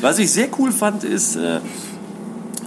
Was 0.00 0.18
ich 0.18 0.30
sehr 0.30 0.48
cool 0.58 0.72
fand, 0.72 1.04
ist, 1.04 1.36
äh, 1.36 1.58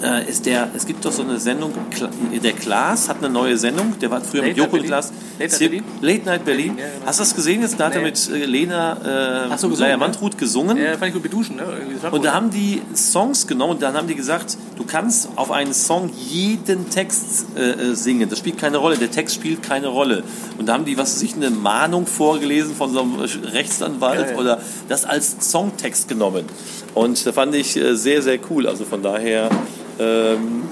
äh, 0.02 0.30
ist 0.30 0.46
der, 0.46 0.70
es 0.76 0.86
gibt 0.86 1.04
doch 1.04 1.12
so 1.12 1.24
eine 1.24 1.40
Sendung, 1.40 1.74
Kla- 1.94 2.10
der 2.40 2.54
Klaas 2.54 3.10
hat 3.10 3.18
eine 3.18 3.30
neue 3.30 3.58
Sendung, 3.58 4.00
der 4.00 4.10
war 4.10 4.22
früher 4.22 4.42
Late 4.42 4.50
mit 4.54 4.58
Joko 4.58 4.78
und 4.78 4.84
Klaas. 4.86 5.12
Late 5.38 5.52
Night 5.52 5.52
Zir- 5.52 5.70
Berlin? 5.70 5.84
Late 6.02 6.26
Night 6.26 6.46
Berlin. 6.46 6.78
Ja, 6.78 6.86
genau. 6.86 7.06
Hast 7.06 7.20
du 7.20 7.24
das 7.24 7.36
gesehen 7.36 7.62
jetzt? 7.62 7.80
Da 7.80 7.86
hat 7.88 7.96
er 7.96 8.00
Nee. 8.02 8.06
mit 8.08 8.30
äh, 8.30 8.46
Lena 8.46 8.94
äh, 8.94 9.58
so, 9.58 9.68
gesungen, 9.70 9.80
Leier-Mandruth 9.80 10.38
gesungen. 10.38 10.78
Ja, 10.78 10.92
fand 10.94 11.08
ich 11.08 11.14
gut 11.14 11.24
beduschen, 11.24 11.58
ne? 11.58 11.66
Und 12.12 12.24
da 12.24 12.34
haben 12.34 12.50
die 12.50 12.82
Songs 12.96 13.46
genommen 13.46 13.74
und 13.74 13.82
dann 13.82 13.94
haben 13.96 14.08
die 14.08 14.16
gesagt, 14.16 14.58
du 14.80 14.86
kannst 14.86 15.28
auf 15.36 15.52
einen 15.52 15.74
Song 15.74 16.10
jeden 16.30 16.90
Text 16.90 17.48
äh, 17.56 17.72
äh, 17.72 17.96
singen. 17.96 18.30
Das 18.30 18.40
spielt 18.40 18.58
keine 18.58 18.78
Rolle, 18.78 18.98
der 18.98 19.12
Text 19.12 19.36
spielt 19.36 19.62
keine 19.62 19.90
Rolle. 19.90 20.24
Und 20.58 20.68
da 20.68 20.74
haben 20.74 20.86
die, 20.86 20.98
was 20.98 21.16
weiß 21.16 21.22
ich, 21.24 21.36
eine 21.36 21.50
Mahnung 21.50 22.08
vorgelesen 22.08 22.74
von 22.76 22.92
so 22.92 23.02
einem 23.02 23.16
Rechtsanwalt 23.16 24.30
Geil. 24.30 24.38
oder 24.38 24.62
das 24.88 25.04
als 25.04 25.52
Songtext 25.52 26.08
genommen. 26.08 26.46
Und 26.96 27.24
da 27.26 27.34
fand 27.34 27.54
ich 27.56 27.76
äh, 27.76 27.96
sehr, 27.96 28.22
sehr 28.22 28.40
cool. 28.50 28.68
Also 28.68 28.86
von 28.86 29.04
daher 29.04 29.50
ähm, 30.00 30.64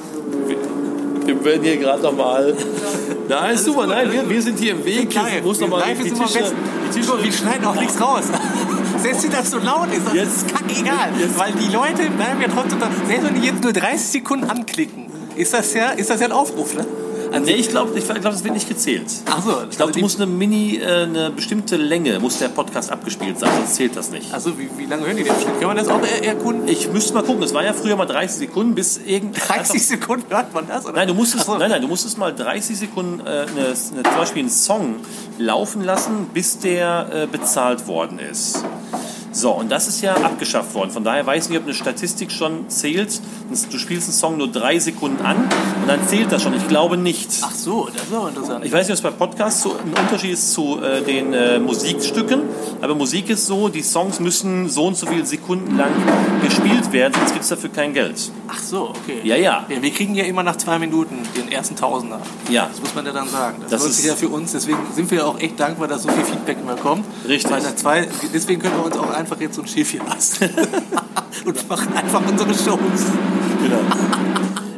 Wir 1.26 1.44
werden 1.44 1.64
hier 1.64 1.76
gerade 1.76 2.02
nochmal. 2.02 2.56
Nein, 3.28 3.56
ist 3.56 3.66
super, 3.66 3.86
nein, 3.88 4.10
wir, 4.10 4.30
wir 4.30 4.42
sind 4.42 4.58
hier 4.58 4.72
im 4.72 4.86
Weg. 4.86 5.10
Ich 5.14 5.44
muss 5.44 5.60
nochmal 5.60 5.84
die 6.02 6.10
Tische. 6.10 6.54
Die 6.88 6.98
Tische. 6.98 7.22
Wir 7.22 7.32
schneiden 7.34 7.66
auch 7.66 7.76
nichts 7.76 8.00
raus. 8.00 8.24
Selbst 9.02 9.24
wenn 9.24 9.32
das 9.32 9.52
so 9.52 9.60
laut 9.60 9.92
ist, 9.92 10.06
das 10.06 10.14
Jetzt- 10.14 10.36
ist 10.38 10.48
kackegal. 10.48 11.10
Weil 11.38 11.54
die 11.54 11.72
Leute 11.74 12.10
bleiben 12.12 12.42
ja 12.42 12.48
trotzdem 12.48 12.80
da. 12.80 12.90
Selbst 13.08 13.26
wenn 13.28 13.42
die 13.42 13.48
jetzt 13.48 13.64
nur 13.64 13.74
30 13.74 14.00
Sekunden 14.08 14.50
anklicken, 14.50 15.06
ist 15.36 15.54
das 15.54 15.74
ja, 15.74 15.90
ist 15.90 16.10
das 16.10 16.20
ja 16.20 16.28
ein 16.28 16.32
Aufruf, 16.32 16.74
ne? 16.74 16.86
An 17.34 17.44
Nee, 17.44 17.56
ich 17.56 17.68
glaube, 17.68 17.98
ich 18.00 18.06
glaub, 18.06 18.22
das 18.24 18.44
wird 18.46 18.54
nicht 18.54 18.70
gezählt. 18.70 19.04
Ach 19.30 19.44
so, 19.44 19.58
Ich 19.70 19.76
glaube, 19.76 19.92
du 19.92 20.00
musst 20.00 20.16
eine 20.16 20.26
Mini, 20.32 20.78
äh, 20.78 21.04
eine 21.04 21.30
bestimmte 21.30 21.76
Länge, 21.76 22.22
muss 22.22 22.40
der 22.40 22.48
Podcast 22.48 22.90
abgespielt 22.90 23.38
sein, 23.38 23.50
sonst 23.58 23.76
zählt 23.76 23.98
das 23.98 24.12
nicht. 24.12 24.34
Also, 24.34 24.58
wie, 24.58 24.70
wie 24.78 24.86
lange 24.86 25.06
hören 25.06 25.18
die 25.18 25.24
denn 25.24 25.34
schon? 25.42 25.60
Kann 25.60 25.68
man 25.68 25.76
das 25.76 25.90
auch 25.90 26.00
er 26.02 26.24
erkunden? 26.26 26.70
Ich 26.70 26.90
müsste 26.90 27.14
mal 27.14 27.24
gucken, 27.24 27.44
es 27.44 27.54
war 27.54 27.66
ja 27.66 27.74
früher 27.74 27.98
mal 27.98 28.06
30 28.06 28.38
Sekunden, 28.38 28.76
bis 28.76 28.98
irgend... 29.06 29.36
30 29.50 29.86
Sekunden 29.86 30.26
hört 30.30 30.54
man 30.54 30.68
das? 30.70 30.86
Oder? 30.86 30.94
Nein, 30.94 31.10
du 31.10 31.14
musstest, 31.16 31.46
so. 31.48 31.58
nein, 31.58 31.70
nein, 31.70 31.82
du 31.82 31.90
musstest 31.90 32.18
mal 32.18 32.34
30 32.34 32.78
Sekunden 32.78 33.20
äh, 33.20 33.24
eine, 33.30 33.46
eine, 33.46 33.74
zum 33.76 34.16
Beispiel 34.18 34.44
einen 34.44 34.50
Song 34.50 34.96
laufen 35.38 35.84
lassen, 35.84 36.28
bis 36.34 36.60
der 36.60 37.10
äh, 37.14 37.28
bezahlt 37.28 37.88
worden 37.88 38.20
ist. 38.20 38.64
So, 39.38 39.52
und 39.52 39.70
das 39.70 39.88
ist 39.88 40.02
ja 40.02 40.16
abgeschafft 40.16 40.74
worden. 40.74 40.90
Von 40.90 41.04
daher 41.04 41.24
weiß 41.24 41.44
ich 41.44 41.50
nicht, 41.52 41.60
ob 41.60 41.66
eine 41.66 41.76
Statistik 41.76 42.32
schon 42.32 42.70
zählt. 42.70 43.22
Du 43.72 43.78
spielst 43.78 44.08
einen 44.08 44.14
Song 44.14 44.38
nur 44.38 44.52
drei 44.52 44.80
Sekunden 44.80 45.24
an 45.24 45.38
und 45.38 45.88
dann 45.88 46.08
zählt 46.08 46.32
das 46.32 46.42
schon. 46.42 46.56
Ich 46.56 46.68
glaube 46.68 46.98
nicht. 46.98 47.30
Ach 47.44 47.54
so, 47.54 47.88
das 47.94 48.02
ist 48.02 48.14
aber 48.16 48.30
interessant. 48.30 48.66
Ich 48.66 48.72
weiß 48.72 48.88
nicht, 48.88 48.98
ob 49.00 49.06
es 49.06 49.12
bei 49.12 49.26
Podcasts 49.26 49.62
so 49.62 49.74
ein 49.74 49.94
Unterschied 49.94 50.32
ist 50.32 50.54
zu 50.54 50.82
äh, 50.82 51.04
den 51.04 51.34
äh, 51.34 51.60
Musikstücken, 51.60 52.42
aber 52.82 52.96
Musik 52.96 53.30
ist 53.30 53.46
so, 53.46 53.70
die 53.70 53.84
Songs 53.84 54.20
müssen 54.20 54.70
so 54.70 54.88
und 54.88 54.98
so 54.98 55.06
viele 55.06 55.24
Sekunden 55.24 55.78
lang 55.78 55.92
gespielt 56.42 56.92
werden, 56.92 57.14
sonst 57.14 57.34
gibt 57.34 57.44
es 57.44 57.50
dafür 57.50 57.70
kein 57.70 57.94
Geld. 57.94 58.32
Ach 58.48 58.60
so, 58.60 58.90
okay. 58.90 59.20
Ja, 59.24 59.36
ja. 59.36 59.66
ja. 59.68 59.82
Wir 59.82 59.92
kriegen 59.92 60.16
ja 60.16 60.24
immer 60.26 60.44
nach 60.44 60.56
zwei 60.58 60.80
Minuten 60.80 61.18
den 61.36 61.52
ersten 61.52 61.76
Tausender. 61.76 62.20
Ja. 62.50 62.68
Das 62.72 62.80
muss 62.80 62.94
man 62.96 63.06
ja 63.06 63.12
dann 63.12 63.28
sagen. 63.30 63.58
Das, 63.62 63.72
Das 63.72 63.82
lohnt 63.82 63.92
ist- 63.92 63.98
sich 63.98 64.06
ja 64.08 64.16
für 64.16 64.30
uns. 64.30 64.52
Deswegen 64.54 64.78
sind 64.94 65.10
wir 65.12 65.20
ja 65.20 65.26
auch 65.26 65.40
echt 65.40 65.60
dankbar, 65.60 65.88
dass 65.88 66.04
so 66.04 66.10
viel 66.10 66.24
Feedback 66.24 66.58
immer 66.62 66.76
kommt. 66.76 67.06
Richtig. 67.28 67.52
Weil 67.52 67.62
nach 67.62 67.76
zwei, 67.76 68.08
deswegen 68.34 68.62
können 68.62 68.76
wir 68.78 68.86
uns 68.86 68.98
auch 68.98 69.10
einfach 69.10 69.40
jetzt 69.40 69.56
so 69.56 69.62
ein 69.62 69.68
Schiffchen 69.68 70.02
lassen. 70.08 70.50
Und 71.46 71.70
machen 71.70 71.94
einfach 71.94 72.22
unsere 72.28 72.54
Shows. 72.54 72.80
Genau. 73.62 74.27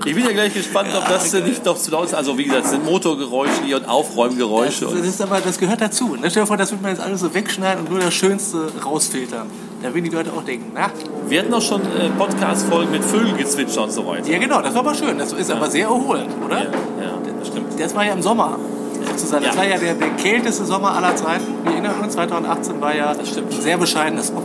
Ich 0.06 0.16
bin 0.16 0.24
ja 0.26 0.32
gleich 0.32 0.54
gespannt, 0.54 0.90
ob 0.98 1.08
das 1.08 1.34
äh, 1.34 1.42
nicht 1.42 1.66
doch 1.66 1.78
zu 1.78 1.92
laut 1.92 2.06
ist. 2.06 2.14
Also 2.16 2.38
wie 2.38 2.46
gesagt, 2.46 2.66
es 2.66 2.72
sind 2.72 2.86
Motorgeräusche 2.86 3.64
hier 3.66 3.78
und 3.78 3.88
Aufräumgeräusche. 3.88 4.86
Das, 4.86 4.94
das, 4.96 5.08
ist 5.08 5.22
aber, 5.22 5.40
das 5.42 5.60
gehört 5.60 5.82
dazu. 5.82 6.16
Ne? 6.16 6.30
Stell 6.30 6.44
dir 6.44 6.48
vor, 6.48 6.58
das 6.58 6.72
wird 6.72 6.82
man 6.82 6.92
jetzt 6.92 7.02
alles 7.02 7.20
so 7.20 7.34
wegschneiden 7.34 7.86
und 7.86 7.92
nur 7.92 8.00
das 8.00 8.14
Schönste 8.14 8.72
rausfiltern. 8.84 9.48
Da 9.82 9.94
werden 9.94 10.04
die 10.04 10.10
Leute 10.10 10.32
auch 10.36 10.44
denken, 10.44 10.72
na, 10.74 10.90
wir 11.28 11.40
hatten 11.42 11.54
auch 11.54 11.62
schon 11.62 11.82
äh, 11.82 12.10
Podcast-Folgen 12.18 12.92
mit 12.92 13.04
Vögelgezwitscher 13.04 13.84
und 13.84 13.92
so 13.92 14.06
weiter. 14.08 14.30
ja 14.30 14.38
genau, 14.40 14.62
das 14.62 14.74
war 14.74 14.82
aber 14.82 14.96
schön. 14.96 15.18
Das 15.18 15.34
ist 15.34 15.52
aber 15.52 15.70
sehr 15.70 15.86
erholend, 15.88 16.30
oder? 16.46 16.58
ja, 16.60 16.64
ja, 16.64 17.12
das 17.40 17.48
stimmt. 17.50 17.80
Das 17.80 17.94
war 17.96 18.06
ja 18.06 18.14
im 18.14 18.22
Sommer. 18.22 18.58
Sozusagen. 19.06 19.44
Das 19.46 19.56
Ja. 19.56 19.62
war 19.62 19.68
ja 19.68 19.78
der, 19.78 19.94
der 19.96 20.10
kälteste 20.12 20.66
Sommer 20.66 20.94
aller 20.96 21.16
Zeiten. 21.16 21.46
Wir 21.64 21.74
erinnern 21.74 21.96
uns, 22.02 22.14
2018 22.14 22.82
war 22.82 22.96
ja 22.96 23.14
Das 23.14 23.30
stimmt. 23.30 23.54
ein 23.54 23.62
sehr 23.62 23.78
bescheidenes 23.78 24.28
Sommer. 24.28 24.42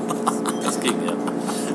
Das 0.64 0.78
ging, 0.80 0.94
ja. 1.06 1.12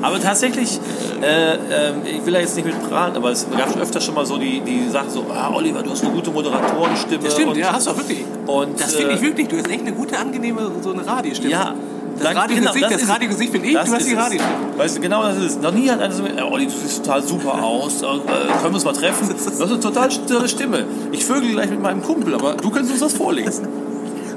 Aber 0.02 0.18
tatsächlich, 0.20 0.80
äh, 1.22 1.54
äh, 1.54 1.92
ich 2.16 2.24
will 2.24 2.32
da 2.32 2.40
jetzt 2.40 2.56
nicht 2.56 2.64
mit 2.64 2.88
prahlen, 2.88 3.16
aber 3.16 3.30
es 3.30 3.46
gab 3.50 3.70
schon 3.70 3.80
öfter 3.80 4.00
schon 4.00 4.14
mal 4.14 4.24
so 4.24 4.38
die, 4.38 4.60
die 4.60 4.88
Sachen 4.88 5.10
so, 5.10 5.26
ah, 5.32 5.50
Oliver, 5.54 5.82
du 5.82 5.90
hast 5.90 6.02
eine 6.02 6.12
gute 6.12 6.30
Moderatorenstimme. 6.30 7.22
Das 7.22 7.34
stimmt, 7.34 7.50
und, 7.50 7.58
ja, 7.58 7.72
hast 7.72 7.86
du 7.86 7.90
auch 7.90 7.96
wirklich. 7.96 8.24
Und, 8.46 8.80
Das 8.80 8.94
finde 8.94 9.14
ich 9.14 9.20
äh, 9.20 9.22
wirklich. 9.22 9.48
Du 9.48 9.56
hast 9.56 9.68
echt 9.68 9.80
eine 9.80 9.92
gute, 9.92 10.18
angenehme, 10.18 10.70
so 10.80 10.92
eine 10.92 11.06
Radiostimme. 11.06 11.52
Ja. 11.52 11.74
Das 12.18 12.36
Radiogesicht, 12.36 12.74
genau, 12.74 12.90
das 12.90 13.08
Radiogesicht 13.08 13.52
bin 13.52 13.64
ich, 13.64 13.74
das 13.74 13.88
du 13.88 13.94
hast 13.94 14.06
die. 14.06 14.14
Radiostimme. 14.14 14.54
Weißt 14.76 14.96
du, 14.96 15.00
genau 15.00 15.22
das 15.22 15.36
ist 15.38 15.44
es. 15.44 15.60
Noch 15.60 15.72
nie 15.72 15.90
hat 15.90 16.00
einer 16.00 16.12
so, 16.12 16.24
ja, 16.24 16.44
Olli, 16.44 16.66
du 16.66 16.72
siehst 16.72 17.04
total 17.04 17.22
super 17.22 17.62
aus, 17.62 18.02
äh, 18.02 18.06
können 18.06 18.62
wir 18.62 18.74
uns 18.74 18.84
mal 18.84 18.92
treffen? 18.92 19.28
Du 19.28 19.34
hast 19.34 19.62
eine 19.62 19.80
total 19.80 20.10
stirre 20.10 20.48
Stimme. 20.48 20.84
Ich 21.12 21.24
vögel 21.24 21.52
gleich 21.52 21.70
mit 21.70 21.80
meinem 21.80 22.02
Kumpel, 22.02 22.34
aber 22.34 22.54
du 22.54 22.70
kannst 22.70 22.90
uns 22.90 23.00
das 23.00 23.12
vorlesen. 23.14 23.68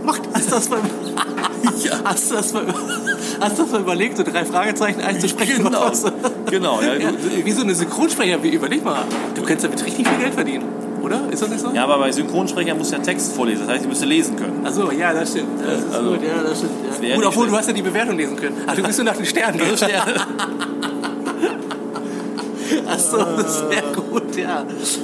Mach, 0.05 0.17
du 0.17 0.29
das 0.49 0.69
mal, 0.69 0.79
hast 2.03 2.31
du 2.31 2.35
das 2.35 2.53
mal, 2.53 2.63
hast 3.39 3.57
du 3.57 3.63
das 3.63 3.71
mal 3.71 3.81
überlegt, 3.81 4.17
so 4.17 4.23
drei 4.23 4.45
Fragezeichen 4.45 5.01
einzusprechen? 5.01 5.63
Genau, 5.63 5.91
genau. 6.49 6.81
Ja, 6.81 6.93
Ja, 6.95 7.09
wie 7.43 7.51
so 7.51 7.61
eine 7.61 7.73
Synchronsprecher, 7.75 8.41
wie- 8.43 8.49
überleg 8.49 8.83
mal. 8.83 9.03
Du 9.35 9.41
könntest 9.41 9.65
damit 9.65 9.83
richtig 9.85 10.07
viel 10.07 10.17
Geld 10.17 10.33
verdienen, 10.33 10.63
oder? 11.01 11.19
Ist 11.31 11.41
das 11.41 11.49
nicht 11.49 11.61
so? 11.61 11.71
ja, 11.73 11.83
aber 11.83 11.97
bei 11.99 12.11
Synchronsprecher 12.11 12.75
muss 12.75 12.91
ja 12.91 12.99
Text 12.99 13.33
vorlesen, 13.33 13.61
das 13.61 13.69
heißt, 13.69 13.83
ich 13.83 13.89
müsste 13.89 14.05
lesen 14.05 14.35
können. 14.35 14.65
Achso, 14.65 14.91
ja, 14.91 15.13
das 15.13 15.31
stimmt. 15.31 15.59
Das 15.65 15.79
ist 15.79 15.93
also, 15.93 16.11
gut, 16.11 16.19
ja, 16.23 16.41
das 16.43 16.57
stimmt. 16.59 16.71
Ja. 16.95 17.01
wäre 17.01 17.15
Gut, 17.15 17.25
obwohl 17.25 17.47
du 17.47 17.55
hast 17.57 17.67
ja 17.67 17.73
die 17.73 17.81
Bewertung 17.81 18.17
lesen 18.17 18.35
können. 18.35 18.55
Ach, 18.67 18.75
du 18.75 18.83
bist 18.83 18.97
nur 18.99 19.05
nach 19.05 19.15
den 19.17 19.25
Sternen. 19.25 19.59
Sterne. 19.77 20.15
Ach 22.87 22.99
so, 22.99 23.17
gut, 23.17 23.45
ja. 23.71 23.82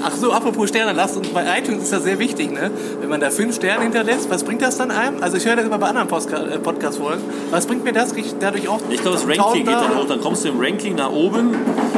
Ach 0.04 0.12
so, 0.16 0.32
apropos 0.32 0.70
Sterne, 0.70 0.94
lasst 0.94 1.18
uns 1.18 1.28
bei 1.30 1.46
iTunes 1.60 1.84
ist 1.84 1.94
das 1.94 2.04
sehr 2.04 2.20
wichtig, 2.20 2.52
ne? 2.52 2.72
Wenn 3.00 3.10
man 3.10 3.20
da 3.20 3.30
fünf 3.30 3.56
Sterne 3.56 3.84
hinterlässt, 3.84 4.30
was 4.30 4.44
bringt 4.44 4.62
das 4.62 4.78
dann 4.78 4.92
einem? 4.92 5.22
Also 5.22 5.38
ich 5.38 5.46
höre 5.46 5.56
das 5.56 5.66
immer 5.66 5.78
bei 5.78 5.88
anderen 5.88 6.08
äh, 6.08 6.60
Podcast-Folgen. 6.60 7.22
Was 7.52 7.66
bringt 7.66 7.84
mir 7.84 7.94
das? 7.94 8.14
Krieg 8.14 8.26
ich 8.26 8.36
dadurch 8.40 8.68
auch 8.68 8.80
Ich 8.90 9.02
glaube, 9.02 9.18
das 9.18 9.28
Ranking 9.28 9.66
geht 9.66 9.74
dann 9.74 9.98
hoch. 9.98 10.06
Dann 10.08 10.22
kommst 10.22 10.44
du 10.46 10.50
im 10.50 10.60
Ranking 10.60 10.96
nach 10.96 11.12
oben 11.12 11.50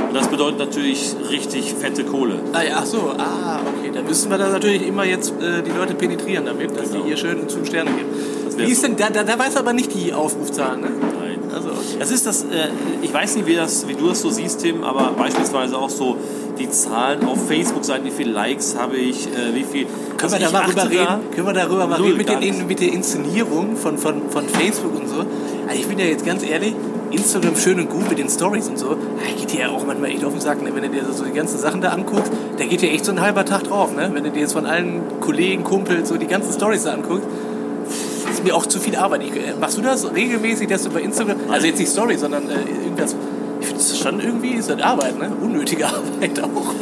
und 0.10 0.14
das 0.14 0.28
bedeutet 0.28 0.60
natürlich 0.60 1.16
richtig 1.30 1.74
fette 1.74 2.04
Kohle. 2.04 2.40
Ah, 2.54 2.62
ja, 2.64 2.76
ach 2.80 2.86
so, 2.86 3.14
ah, 3.18 3.60
okay. 3.78 3.92
Dann 3.94 4.06
müssen 4.06 4.30
wir 4.30 4.38
da 4.38 4.50
natürlich 4.50 4.86
immer 4.86 5.06
jetzt 5.06 5.34
äh, 5.42 5.62
die 5.62 5.72
Leute 5.72 5.94
penetrieren 5.94 6.46
damit, 6.46 6.76
dass 6.78 6.92
Genau. 6.92 7.04
die 7.04 7.10
hier 7.10 7.18
schön 7.18 7.48
fünf 7.50 7.68
Sterne 7.68 7.92
geben. 7.92 8.10
Wie 8.58 8.72
ist 8.72 8.82
so. 8.82 8.88
denn, 8.88 8.98
da, 8.98 9.10
da, 9.10 9.24
da 9.24 9.40
weiß 9.40 9.56
aber 9.58 9.74
nicht 9.74 9.94
die 9.94 10.14
Aufrufzahlen, 10.14 10.82
ne? 10.82 10.88
Nein. 10.90 11.40
Also, 11.54 11.70
okay. 11.70 11.80
Das 12.00 12.12
ist 12.12 12.26
das, 12.28 12.44
äh, 12.44 12.68
ich 13.02 13.14
weiß 13.14 13.36
nicht, 13.38 13.46
wie, 13.48 13.56
das, 13.56 13.88
wie 13.88 13.94
du 13.94 14.08
das 14.10 14.22
so 14.22 14.30
siehst, 14.30 14.62
Tim, 14.62 14.84
aber 14.84 15.12
beispielsweise 15.18 15.78
auch 15.78 15.90
so 15.90 16.18
die 16.62 16.70
Zahlen 16.70 17.24
auf 17.26 17.48
Facebook-Seiten, 17.48 18.06
wie 18.06 18.12
viele 18.12 18.32
Likes 18.32 18.76
habe 18.78 18.98
ich, 18.98 19.28
äh, 19.28 19.54
wie 19.54 19.64
viel. 19.64 19.86
Können 19.86 20.34
Also 20.34 20.38
wir 20.40 20.46
ich 20.46 20.52
darüber 20.52 20.84
reden? 20.90 21.06
da- 21.06 21.20
Können 21.36 21.48
wir 21.48 21.54
darüber 21.54 21.88
mal 21.88 22.00
Null, 22.00 22.14
reden 22.14 22.18
mit, 22.18 22.30
den, 22.44 22.68
mit 22.68 22.80
der 22.80 22.94
Inszenierung 22.94 23.76
von, 23.76 23.98
von, 23.98 24.30
von 24.30 24.48
Facebook 24.48 24.96
und 25.00 25.08
so? 25.10 25.16
Also 25.68 25.80
ich 25.82 25.88
bin 25.88 26.00
ja 26.00 26.06
jetzt 26.06 26.26
ganz 26.26 26.44
ehrlich, 26.44 26.76
Instagram 27.12 27.56
schön 27.58 27.80
und 27.80 27.90
gut 27.90 28.08
mit 28.10 28.20
den 28.20 28.30
Stories 28.30 28.68
und 28.70 28.78
so. 28.80 28.90
Da 28.96 29.40
geht 29.40 29.52
dir 29.52 29.62
ja 29.62 29.70
auch 29.70 29.86
manchmal 29.86 30.12
echt 30.12 30.24
auf 30.24 30.32
den 30.32 30.42
Sack, 30.42 30.62
ne? 30.62 30.70
wenn 30.74 30.84
du 30.84 30.90
dir 30.90 31.04
so 31.12 31.24
die 31.26 31.32
ganzen 31.34 31.58
Sachen 31.58 31.82
da 31.82 31.90
anguckst. 31.90 32.32
Da 32.58 32.64
geht 32.66 32.82
dir 32.82 32.90
echt 32.92 33.04
so 33.06 33.12
ein 33.12 33.20
halber 33.22 33.44
Tag 33.44 33.64
drauf, 33.66 33.94
ne? 33.96 34.10
Wenn 34.14 34.24
du 34.24 34.30
dir 34.32 34.40
jetzt 34.42 34.54
von 34.54 34.66
allen 34.66 35.02
Kollegen, 35.20 35.64
Kumpels 35.64 36.08
so 36.10 36.16
die 36.18 36.28
ganzen 36.28 36.54
Stories 36.54 36.84
da 36.84 36.94
anguckst. 36.94 37.28
ist 38.32 38.44
mir 38.46 38.56
auch 38.56 38.66
zu 38.66 38.80
viel 38.80 38.96
Arbeit. 38.96 39.24
Ich, 39.24 39.32
äh, 39.36 39.54
machst 39.60 39.78
du 39.78 39.82
das 39.82 40.14
regelmäßig, 40.14 40.68
dass 40.70 40.84
du 40.84 40.90
bei 40.90 41.02
Instagram, 41.02 41.36
also 41.50 41.68
jetzt 41.68 41.80
nicht 41.80 41.92
Story, 41.92 42.16
sondern 42.18 42.44
äh, 42.50 42.54
irgendwas, 42.86 43.16
das 43.90 44.00
schon 44.00 44.20
irgendwie, 44.20 44.52
ist 44.52 44.70
das 44.70 44.82
Arbeit, 44.82 45.18
ne? 45.18 45.32
Unnötige 45.42 45.88
Arbeit 45.88 46.42
auch. 46.44 46.74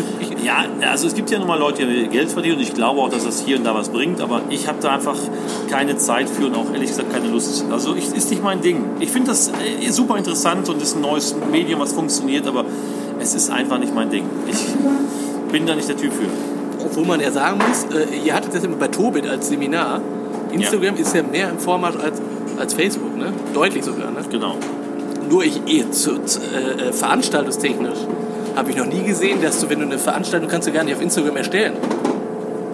Ja, 0.44 0.66
also 0.90 1.08
es 1.08 1.14
gibt 1.14 1.30
ja 1.32 1.40
nun 1.40 1.48
mal 1.48 1.60
Leute, 1.60 1.86
die 1.86 2.08
Geld 2.08 2.32
verdienen 2.32 2.58
und 2.58 2.62
ich 2.62 2.74
glaube 2.74 3.02
auch, 3.02 3.10
dass 3.10 3.26
das 3.26 3.42
hier 3.42 3.58
und 3.58 3.66
da 3.66 3.76
was 3.76 3.90
bringt, 3.90 4.22
aber 4.22 4.42
ich 4.50 4.68
habe 4.68 4.80
da 4.82 4.92
einfach 4.92 5.18
keine 5.70 5.98
Zeit 5.98 6.30
für 6.30 6.48
und 6.48 6.56
auch 6.56 6.72
ehrlich 6.74 6.90
gesagt 6.90 7.12
keine 7.12 7.28
Lust. 7.28 7.66
Also 7.72 7.96
ich, 7.96 8.14
ist 8.14 8.30
nicht 8.30 8.44
mein 8.44 8.62
Ding. 8.62 8.84
Ich 9.00 9.12
finde 9.12 9.30
das 9.32 9.50
äh, 9.50 9.90
super 9.92 10.18
interessant 10.18 10.70
und 10.70 10.82
ist 10.82 10.96
ein 10.96 11.02
neues 11.02 11.36
Medium, 11.52 11.80
was 11.80 11.94
funktioniert, 11.94 12.48
aber 12.48 12.66
es 13.20 13.36
ist 13.36 13.50
einfach 13.50 13.80
nicht 13.80 13.94
mein 13.94 14.10
Ding. 14.10 14.26
Ich 14.48 15.52
bin 15.52 15.66
da 15.66 15.76
nicht 15.76 15.90
der 15.90 15.98
Typ 15.98 16.14
für. 16.14 16.28
Obwohl 16.84 17.06
man 17.06 17.20
ja 17.20 17.32
sagen 17.32 17.60
muss, 17.60 17.86
äh, 17.96 18.06
ihr 18.26 18.34
hattet 18.34 18.56
das 18.56 18.64
immer 18.64 18.78
bei 18.78 18.88
Tobit 18.88 19.28
als 19.28 19.50
Seminar. 19.50 20.02
Instagram 20.52 20.96
ist 20.96 21.14
ja 21.14 21.24
mehr 21.24 21.50
im 21.50 21.60
Vormarsch 21.60 21.98
als, 21.98 22.22
als 22.58 22.74
Facebook, 22.74 23.18
ne? 23.18 23.34
Deutlich 23.54 23.84
sogar, 23.84 24.12
ne? 24.12 24.22
Genau. 24.32 24.56
Nur 25.30 25.44
ich, 25.44 25.62
eh, 25.68 25.90
zu, 25.92 26.20
zu, 26.24 26.40
äh, 26.40 26.90
äh, 26.90 26.94
veranstaltungstechnisch 26.94 28.00
habe 28.56 28.72
ich 28.72 28.78
noch 28.78 28.86
nie 28.88 29.04
gesehen, 29.04 29.42
dass 29.42 29.60
du, 29.62 29.70
wenn 29.70 29.80
du 29.80 29.86
eine 29.86 29.98
Veranstaltung 30.00 30.50
kannst 30.50 30.68
du 30.68 30.72
gar 30.72 30.84
nicht 30.84 30.96
auf 30.96 31.02
Instagram 31.02 31.38
erstellen. 31.38 31.74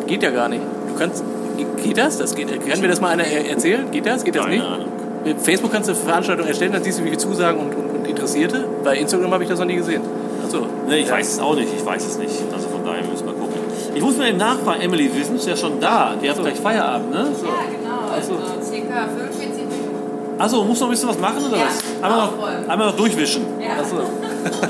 Geht 0.08 0.24
ja 0.24 0.30
gar 0.32 0.48
nicht. 0.50 0.62
Du 0.88 0.98
kannst, 0.98 1.24
ge- 1.58 1.65
geht 1.84 1.98
das? 1.98 2.18
Das 2.18 2.34
geht. 2.36 2.48
Kann 2.68 2.80
mir 2.80 2.88
das 2.88 3.02
mal 3.02 3.10
einer 3.10 3.26
er- 3.26 3.50
erzählen? 3.50 3.89
Geht 3.91 4.06
das? 4.06 4.24
Geht 4.24 4.36
das 4.36 4.44
Keine 4.44 4.56
nicht? 4.58 4.65
Ahnung. 4.65 4.88
Mit 5.26 5.41
Facebook 5.41 5.72
kannst 5.72 5.89
du 5.89 5.94
eine 5.94 6.02
Veranstaltung 6.02 6.48
erstellen, 6.48 6.72
dann 6.72 6.84
siehst 6.84 7.00
du, 7.00 7.04
wie 7.04 7.08
viele 7.10 7.18
Zusagen 7.20 7.60
und, 7.60 7.76
und, 7.76 7.96
und 8.00 8.08
Interessierte. 8.08 8.63
Bei 8.84 8.96
Instagram 8.98 9.32
habe 9.32 9.44
ich 9.44 9.50
das 9.50 9.60
noch 9.60 9.65
nie 9.65 9.76
gesehen. 9.76 10.02
Achso. 10.46 10.68
Nee, 10.88 10.98
ich 11.00 11.12
weiß 11.12 11.28
es 11.34 11.39
auch 11.39 11.56
nicht. 11.56 11.70
Ich 11.76 11.84
weiß 11.86 12.06
es 12.06 12.18
nicht. 12.20 12.36
Also 12.54 12.68
von 12.70 12.84
daher 12.86 13.02
müssen 13.04 13.26
wir 13.26 13.34
gucken. 13.34 13.56
Ich 13.96 14.02
muss 14.02 14.18
mal 14.18 14.28
eben 14.30 14.38
nachfragen, 14.38 14.82
Emily, 14.82 15.10
wir 15.13 15.26
sind 15.26 15.44
ja 15.46 15.56
schon 15.58 15.80
da. 15.80 16.13
Die 16.22 16.30
hat 16.30 16.39
gleich 16.39 16.60
Feierabend, 16.60 17.10
ne? 17.12 17.18
Ja, 17.18 17.24
genau. 17.26 18.13
Also 18.13 18.34
circa 18.63 19.08
45 19.08 19.50
Minuten. 19.63 19.96
Achso, 20.38 20.63
muss 20.63 20.80
noch 20.80 20.88
ein 20.88 20.91
bisschen 20.91 21.10
was 21.10 21.18
machen 21.20 21.44
oder 21.48 21.58
Ja, 21.58 21.63
was? 21.65 21.80
Einmal 22.06 22.28
noch, 22.28 22.70
einmal 22.70 22.88
noch 22.88 22.96
durchwischen. 22.96 23.44
Ja. 23.60 23.82
Achso. 23.82 23.96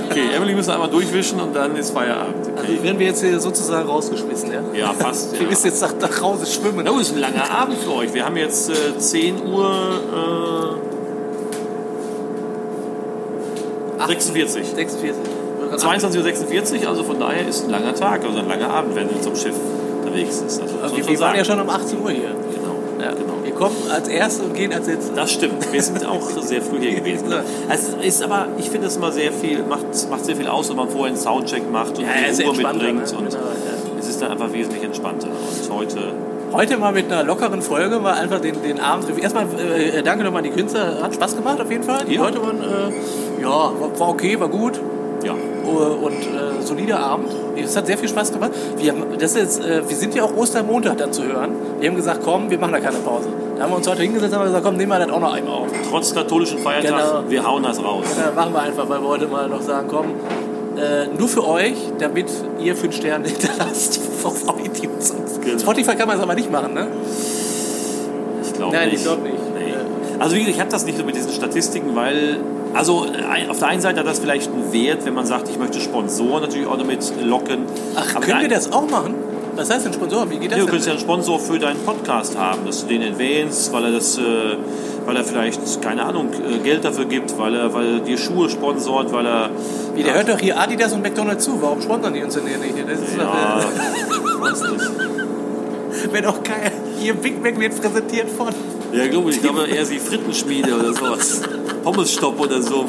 Okay, 0.10 0.30
Emily 0.34 0.56
müssen 0.56 0.72
einmal 0.72 0.88
durchwischen 0.90 1.42
und 1.42 1.54
dann 1.54 1.76
ist 1.76 1.92
Feierabend. 1.92 2.48
Okay. 2.48 2.68
Also 2.72 2.84
werden 2.84 2.98
wir 3.00 3.08
jetzt 3.08 3.22
hier 3.22 3.38
sozusagen 3.42 3.90
rausgeschmissen, 3.90 4.50
ja? 4.50 4.62
Ja, 4.74 4.94
fast. 4.94 5.34
Wir 5.38 5.42
Ja. 5.42 5.50
müssen 5.50 5.66
jetzt 5.68 5.82
nach, 5.82 5.94
nach 6.00 6.22
Hause 6.22 6.46
schwimmen. 6.46 6.86
Gut, 6.86 7.02
ist 7.02 7.12
ein 7.14 7.20
langer 7.20 7.52
Abend 7.52 7.78
für 7.80 7.94
euch. 7.94 8.14
Wir 8.14 8.24
haben 8.26 8.38
jetzt 8.38 8.70
äh, 8.70 8.98
10 8.98 9.46
Uhr 9.46 10.80
äh, 14.00 14.08
46. 14.08 14.68
46. 14.76 15.16
22.46 15.76 16.84
Uhr, 16.84 16.88
also 16.90 17.04
von 17.04 17.20
daher 17.20 17.46
ist 17.48 17.66
ein 17.66 17.72
langer 17.72 17.94
Tag, 17.96 18.24
also 18.24 18.38
ein 18.40 18.48
langer 18.48 18.70
Abend, 18.70 18.96
wenn 18.96 19.10
du 19.10 19.20
zum 19.20 19.36
Schiff 19.36 19.56
unterwegs 20.04 20.42
ist. 20.46 20.62
Also, 20.62 20.76
Also 20.82 20.96
wir, 20.96 21.08
wir 21.08 21.20
waren 21.20 21.36
ja 21.36 21.44
schon 21.44 21.60
um 21.60 21.70
18 21.70 22.02
Uhr 22.02 22.12
hier. 22.12 22.30
Ja. 23.06 23.12
genau. 23.12 23.34
Wir 23.44 23.52
kommen 23.54 23.76
als 23.94 24.08
Erste 24.08 24.44
und 24.44 24.54
gehen 24.54 24.74
als 24.74 24.88
Letzte. 24.88 25.14
Das 25.16 25.32
stimmt. 25.32 25.72
Wir 25.72 25.82
sind 25.82 26.06
auch 26.06 26.22
sehr 26.42 26.62
früh 26.62 26.80
hier 26.80 26.96
gewesen. 27.00 27.26
Es 27.70 27.90
ist 28.02 28.24
aber, 28.24 28.48
ich 28.58 28.70
finde 28.70 28.88
es 28.88 28.96
immer 28.98 29.12
sehr 29.12 29.32
viel, 29.32 29.64
macht, 29.64 29.86
macht 30.10 30.26
sehr 30.26 30.36
viel 30.36 30.48
aus, 30.48 30.70
wenn 30.70 30.78
man 30.78 30.90
vorher 30.90 31.08
einen 31.14 31.18
Soundcheck 31.18 31.70
macht 31.72 31.98
und 31.98 32.04
Ja, 32.06 32.10
die 32.38 32.44
Uhr 32.44 32.54
mitbringt. 32.56 33.12
ne? 33.12 33.18
Und 33.18 33.30
Genau, 33.30 33.40
ja. 33.44 34.00
es 34.00 34.10
ist 34.10 34.22
dann 34.22 34.32
einfach 34.32 34.52
wesentlich 34.52 34.84
entspannter. 34.84 35.28
Und 35.28 35.74
heute, 35.74 36.00
Heute 36.54 36.78
mal 36.78 36.94
mit 36.94 37.12
einer 37.12 37.24
lockeren 37.24 37.62
Folge, 37.62 38.00
mal 38.00 38.14
einfach 38.14 38.40
den, 38.40 38.62
den 38.62 38.80
Abend. 38.80 39.08
Erstmal 39.20 39.46
äh, 39.60 40.02
danke 40.04 40.24
nochmal 40.24 40.40
an 40.44 40.50
die 40.50 40.56
Künstler, 40.56 41.02
hat 41.02 41.14
Spaß 41.14 41.36
gemacht 41.36 41.60
auf 41.60 41.70
jeden 41.70 41.84
Fall. 41.84 42.06
Die 42.08 42.14
Ja. 42.16 42.22
Leute 42.24 42.42
waren, 42.42 42.62
äh, 42.62 43.42
ja, 43.42 43.50
war, 43.50 44.00
war 44.00 44.10
okay, 44.10 44.40
war 44.40 44.48
gut. 44.48 44.80
ja, 45.24 45.34
Äh, 45.34 45.68
Und 45.68 46.14
äh, 46.14 46.64
solider 46.64 47.00
Abend. 47.00 47.30
Es 47.64 47.76
hat 47.76 47.88
sehr 47.88 47.98
viel 47.98 48.10
Spaß 48.10 48.32
gemacht. 48.34 48.52
Wir, 48.78 48.92
haben, 48.92 49.04
das 49.20 49.36
ist 49.36 49.60
äh, 49.64 49.82
wir 49.88 49.96
sind 49.96 50.14
ja 50.16 50.24
auch 50.24 50.36
Ostermontag 50.36 50.98
dann 50.98 51.12
zu 51.14 51.24
hören. 51.24 51.52
Wir 51.80 51.90
haben 51.90 51.96
gesagt, 51.96 52.22
komm, 52.24 52.50
wir 52.50 52.58
machen 52.58 52.74
da 52.74 52.80
keine 52.80 52.98
Pause. 52.98 53.30
Da 53.58 53.64
haben 53.64 53.72
wir 53.72 53.78
uns 53.78 53.88
heute 53.88 54.02
hingesetzt 54.02 54.34
und 54.34 54.40
haben 54.40 54.46
gesagt, 54.48 54.66
komm, 54.66 54.76
nehmen 54.78 54.92
wir 54.92 55.00
das 55.00 55.10
auch 55.10 55.20
noch 55.20 55.34
einmal 55.34 55.54
auf. 55.54 55.68
trotz 55.90 56.14
katholischen 56.14 56.60
Feiertag, 56.60 56.92
Genau. 56.92 57.24
wir 57.30 57.48
hauen 57.48 57.64
das 57.64 57.82
raus. 57.84 58.06
Ja, 58.18 58.32
machen 58.34 58.54
wir 58.54 58.62
einfach, 58.62 58.90
weil 58.90 59.02
wir 59.02 59.08
heute 59.08 59.28
mal 59.28 59.48
noch 59.48 59.62
sagen, 59.62 59.88
komm, 59.90 60.06
äh, 60.78 61.08
nur 61.18 61.28
für 61.30 61.48
euch, 61.48 61.76
damit 62.00 62.28
ihr 62.60 62.76
fünf 62.76 62.96
Sterne 62.96 63.28
hinterlasst 63.30 64.02
auf 64.24 64.44
iTunes. 64.64 65.14
Genau. 65.42 65.60
Spotify 65.60 65.96
kann 65.96 66.08
man 66.08 66.18
es 66.18 66.24
aber 66.24 66.36
nicht 66.36 66.52
machen, 66.52 66.74
ne? 66.74 66.88
Ich 68.44 68.54
glaube 68.54 68.76
Nein, 68.76 68.90
nicht. 68.90 68.98
ich 68.98 69.04
glaube 69.04 69.22
nicht. 69.24 69.36
Äh, 70.18 70.22
Also 70.22 70.36
wie 70.36 70.40
gesagt, 70.40 70.56
ich 70.56 70.62
habe 70.62 70.72
das 70.72 70.86
nicht 70.86 70.98
so 70.98 71.04
mit 71.04 71.16
diesen 71.16 71.32
Statistiken, 71.32 71.96
weil, 71.96 72.38
also 72.74 73.06
ein- 73.30 73.50
auf 73.50 73.60
der 73.60 73.68
einen 73.70 73.82
Seite 73.82 74.00
hat 74.00 74.08
das 74.08 74.20
vielleicht 74.20 74.52
einen 74.52 74.72
Wert, 74.74 75.06
wenn 75.06 75.14
man 75.14 75.26
sagt, 75.26 75.50
ich 75.50 75.58
möchte 75.60 75.80
Sponsoren 75.80 76.42
natürlich 76.44 76.68
auch 76.68 76.78
damit 76.78 77.00
locken. 77.24 77.60
Ach, 77.96 78.16
Aber 78.16 78.26
können 78.26 78.42
wir 78.42 78.50
das 78.50 78.72
auch 78.72 78.90
machen? 78.90 79.16
Was 79.56 79.70
heißt 79.74 79.86
denn 79.86 79.94
Sponsor? 79.94 80.30
Wie 80.30 80.38
geht 80.38 80.52
das 80.52 80.58
Ja, 80.58 80.66
du 80.66 80.70
könntest 80.70 80.88
ja 80.88 80.94
einen 80.94 81.02
Sponsor 81.02 81.40
für 81.40 81.58
deinen 81.58 81.80
Podcast 81.86 82.38
haben, 82.38 82.66
dass 82.66 82.82
du 82.82 82.88
den 82.88 83.02
erwähnst, 83.02 83.72
weil 83.72 83.86
er 83.86 83.92
das, 83.92 84.18
äh, 84.18 84.22
weil 85.06 85.16
er 85.16 85.24
vielleicht, 85.24 85.82
keine 85.82 86.04
Ahnung, 86.04 86.28
äh, 86.34 86.58
Geld 86.58 86.84
dafür 86.84 87.06
gibt, 87.06 87.38
weil 87.40 87.56
er, 87.56 87.74
weil 87.74 87.94
er 87.94 88.00
dir 88.02 88.18
Schuhe 88.18 88.50
sponsort, 88.50 89.14
weil 89.14 89.26
er. 89.26 89.50
Wie, 89.96 90.04
der 90.04 90.16
hört 90.16 90.28
doch 90.28 90.40
hier 90.40 90.60
Adidas 90.60 90.92
und 90.92 91.04
McDonalds 91.04 91.46
zu. 91.46 91.62
Warum 91.62 91.82
sponsern 91.82 92.14
die 92.14 92.22
uns 92.24 92.34
denn 92.34 92.46
hier 92.46 92.58
nicht? 92.58 92.74
Das 92.86 93.00
ist 93.00 93.18
Ja, 93.18 93.60
doch, 93.62 94.42
weiß 94.42 94.62
nicht. 94.74 94.82
äh, 96.04 96.08
wenn 96.12 96.26
auch 96.26 96.44
geil. 96.44 96.72
Hier 97.00 97.14
Big 97.14 97.42
Mac 97.42 97.58
wird 97.58 97.82
präsentiert 97.82 98.30
von 98.30 98.50
Ja, 98.96 99.08
glaube 99.08 99.30
ich, 99.32 99.42
glaube 99.42 99.68
eher 99.68 99.84
die 99.84 100.00
Frittenschmiede 100.00 100.74
oder 100.74 100.94
sowas. 100.94 101.42
Pommesstopp 101.84 102.40
oder 102.40 102.62
so. 102.62 102.86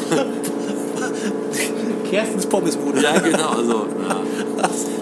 Kerstens 2.08 2.46
Pommesbude. 2.46 2.75
Ja, 3.02 3.18
genau. 3.18 3.48
Also, 3.50 3.86
ja. 4.08 4.20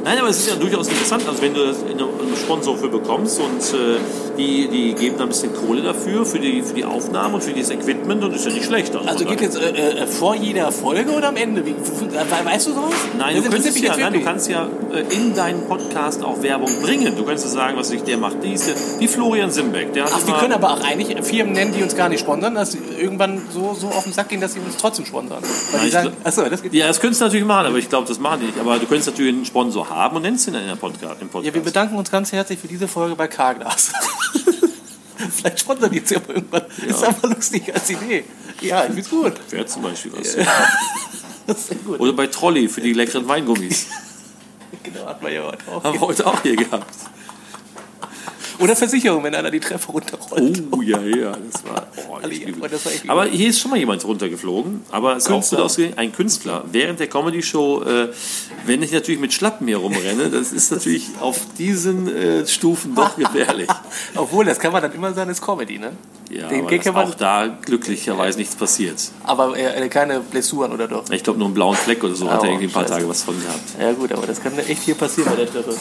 Nein, 0.05 0.19
aber 0.19 0.29
es 0.29 0.39
ist 0.41 0.49
ja 0.51 0.57
durchaus 0.57 0.89
interessant, 0.89 1.23
also 1.27 1.41
wenn 1.41 1.55
du 1.55 1.65
das 1.65 1.79
einen 1.83 2.37
Sponsor 2.37 2.77
für 2.77 2.89
bekommst 2.89 3.41
und 3.41 3.63
äh, 3.79 3.97
die, 4.37 4.69
die 4.69 4.93
geben 4.95 5.17
da 5.17 5.23
ein 5.25 5.29
bisschen 5.31 5.55
Kohle 5.55 5.81
dafür, 5.81 6.27
für 6.27 6.39
die, 6.39 6.61
für 6.61 6.75
die 6.75 6.85
Aufnahme 6.85 7.37
und 7.37 7.43
für 7.45 7.53
dieses 7.53 7.71
Equipment 7.71 8.23
und 8.23 8.35
ist 8.35 8.45
ja 8.45 8.53
nicht 8.53 8.67
schlecht. 8.67 8.95
Also 8.95 9.25
von 9.25 9.29
geht 9.29 9.41
jetzt 9.41 9.57
äh, 9.57 9.71
äh, 10.03 10.07
vor 10.07 10.35
jeder 10.35 10.71
Folge 10.73 11.11
oder 11.11 11.29
am 11.29 11.37
Ende? 11.37 11.65
Wie, 11.65 11.71
we- 11.75 12.45
weißt 12.45 12.67
du 12.67 12.73
sowas? 12.73 12.93
Nein, 13.17 13.37
Das 13.37 13.45
du, 13.45 13.51
könntest 13.51 13.79
ja, 13.81 13.97
nein, 13.97 14.13
du 14.13 14.21
kannst 14.21 14.51
ja 14.51 14.69
äh, 14.93 15.15
in 15.15 15.35
deinen 15.35 15.63
Podcast 15.69 16.23
auch 16.23 16.43
Werbung 16.43 16.69
bringen. 16.83 17.15
Du 17.17 17.23
könntest 17.25 17.47
ja 17.47 17.53
sagen, 17.53 17.79
was 17.79 17.91
ich, 17.91 18.03
der 18.03 18.19
macht 18.19 18.37
dies, 18.43 18.67
der, 18.67 18.75
wie 18.99 19.09
Florian 19.09 19.51
Simbeck. 19.51 19.95
Der 19.95 20.05
Ach, 20.05 20.21
wir 20.21 20.29
immer- 20.29 20.39
können 20.39 20.53
aber 20.53 20.73
auch 20.75 20.81
eigentlich 20.85 21.17
Firmen 21.25 21.55
nennen, 21.55 21.73
die 21.75 21.83
uns 21.83 21.97
gar 21.97 22.11
nicht 22.11 22.21
sponsern, 22.21 22.55
dass 22.57 22.73
sie 22.73 22.79
irgendwann 22.95 23.43
so, 23.53 23.75
so 23.75 23.89
auf 23.89 24.05
den 24.05 24.13
Sack 24.13 24.29
gehen, 24.29 24.41
dass 24.41 24.55
sie 24.55 24.61
uns 24.61 24.77
trotzdem 24.77 25.07
sponsern. 25.07 25.43
Weil 25.43 25.51
Nein, 25.73 25.85
die 25.85 25.91
sagen, 25.91 26.17
achso, 26.25 26.49
das 26.49 26.63
geht. 26.63 26.75
Ja, 26.75 26.87
das 26.87 27.01
könntest 27.01 27.21
du 27.21 27.27
natürlich 27.27 27.47
machen, 27.47 27.67
aber 27.67 27.79
ich 27.79 27.89
glaube, 27.89 28.07
das 28.07 28.19
machen 28.19 28.41
die 28.41 28.47
nicht. 28.47 28.59
Aber 28.59 28.79
du 28.79 28.87
könntest 28.87 29.09
natürlich 29.09 29.35
einen 29.35 29.45
Sponsor 29.45 29.89
haben 29.89 30.17
und 30.17 30.23
nennst 30.23 30.47
ihn 30.49 30.55
in 30.55 30.67
der 30.67 30.77
Podcast, 30.77 31.21
im 31.21 31.29
Podcast. 31.29 31.47
Ja, 31.47 31.55
wir 31.55 31.63
bedanken 31.63 31.97
uns 31.97 32.11
ganz 32.11 32.33
herzlich 32.33 32.59
für 32.59 32.69
diese 32.69 32.89
Folge 32.89 33.17
bei 33.17 33.29
Carglass. 33.29 33.93
Vielleicht 35.31 35.61
sponsern 35.61 35.91
die 35.91 36.01
uns 36.01 36.11
ja 36.11 36.19
mal 36.21 36.35
irgendwann. 36.37 36.63
Ist 36.87 37.05
aber 37.05 37.29
lustig 37.29 37.73
als 37.75 37.89
Idee. 37.91 38.25
Ja, 38.61 38.85
ich 38.85 38.93
find's 38.93 39.11
gut. 39.11 39.33
Wäre 39.51 39.67
zum 39.67 39.83
Beispiel 39.83 40.13
was. 40.17 40.37
Das 41.47 41.59
ist 41.59 41.69
sehr 41.69 41.77
gut. 41.77 42.01
Oder 42.01 42.15
bei 42.15 42.27
Trolley 42.27 42.69
für 42.69 42.81
die 42.81 42.95
leckeren 42.95 43.29
Weingummis. 43.29 43.87
Genau, 44.83 45.07
hat 45.07 45.23
man 45.23 45.33
ja 45.33 45.45
heute 45.45 45.59
auch. 45.71 45.85
Haben 45.85 46.01
wir 46.01 46.07
heute 46.09 46.27
auch 46.27 46.43
hier 46.43 46.57
gehabt. 46.57 46.95
Oder 48.59 48.77
Versicherung, 48.77 49.23
wenn 49.25 49.35
einer 49.35 49.51
die 49.51 49.61
Treppe 49.61 49.91
runterrollt. 49.91 50.63
Oh, 50.71 50.81
ja, 50.81 51.01
ja, 51.03 51.33
das 51.53 51.65
war. 51.65 51.87
Oh, 52.07 52.19
oh, 52.23 52.67
das 52.69 52.85
war 52.85 52.93
aber 53.09 53.25
hier 53.27 53.49
ist 53.51 53.61
schon 53.61 53.71
mal 53.71 53.79
jemand 53.79 54.05
runtergeflogen. 54.05 54.83
Aber 54.91 55.17
es 55.17 55.25
ist 55.25 55.31
auch 55.31 55.35
Künstler. 55.37 55.57
gut 55.59 55.65
ausgegangen. 55.67 55.99
Ein 55.99 56.13
Künstler. 56.13 56.65
Während 56.71 57.01
der 57.01 57.07
Comedy-Show, 57.09 57.83
äh, 57.83 58.09
wenn 58.67 58.83
ich 58.83 58.93
natürlich 58.93 59.21
mit 59.21 59.33
Schlappen 59.33 59.67
hier 59.67 59.79
rumrenne, 59.79 60.29
das 60.31 60.53
ist 60.53 60.71
natürlich 60.71 61.09
auf 61.21 61.41
diesen 61.59 62.09
äh, 62.15 62.47
Stufen 62.47 62.95
doch 62.95 63.17
gefährlich. 63.17 63.69
Obwohl, 64.15 64.45
das 64.45 64.59
kann 64.59 64.73
man 64.73 64.83
dann 64.83 64.93
immer 64.93 65.13
sagen, 65.15 65.31
ist 65.31 65.43
Comedy, 65.43 65.79
ne? 65.79 65.93
Ja, 66.31 66.49
Den 66.49 66.67
aber 66.67 66.79
kann 66.79 66.95
man- 66.95 67.09
auch 67.09 67.15
da 67.15 67.47
glücklicherweise 67.47 68.39
nichts 68.39 68.55
passiert. 68.57 68.97
Aber 69.25 69.57
äh, 69.59 69.89
keine 69.89 70.21
Blessuren 70.21 70.73
oder 70.73 70.87
doch? 70.89 71.09
Ich 71.11 71.23
glaube, 71.23 71.39
nur 71.39 71.47
einen 71.49 71.55
blauen 71.55 71.77
Fleck 71.77 72.03
oder 72.05 72.15
so 72.15 72.31
hat 72.31 72.41
Oh, 72.41 72.45
er 72.45 72.51
irgendwie 72.51 72.67
ein 72.67 72.73
paar 72.73 72.83
scheiße. 72.83 72.95
Tage 72.95 73.09
was 73.09 73.23
von 73.23 73.41
gehabt. 73.41 73.61
Ja 73.81 73.93
gut, 73.93 74.13
aber 74.13 74.27
das 74.27 74.43
kann 74.43 74.57
echt 74.59 74.83
hier 74.83 74.95
passieren 74.95 75.31
bei 75.31 75.37
der 75.37 75.51
Treppe. 75.51 75.77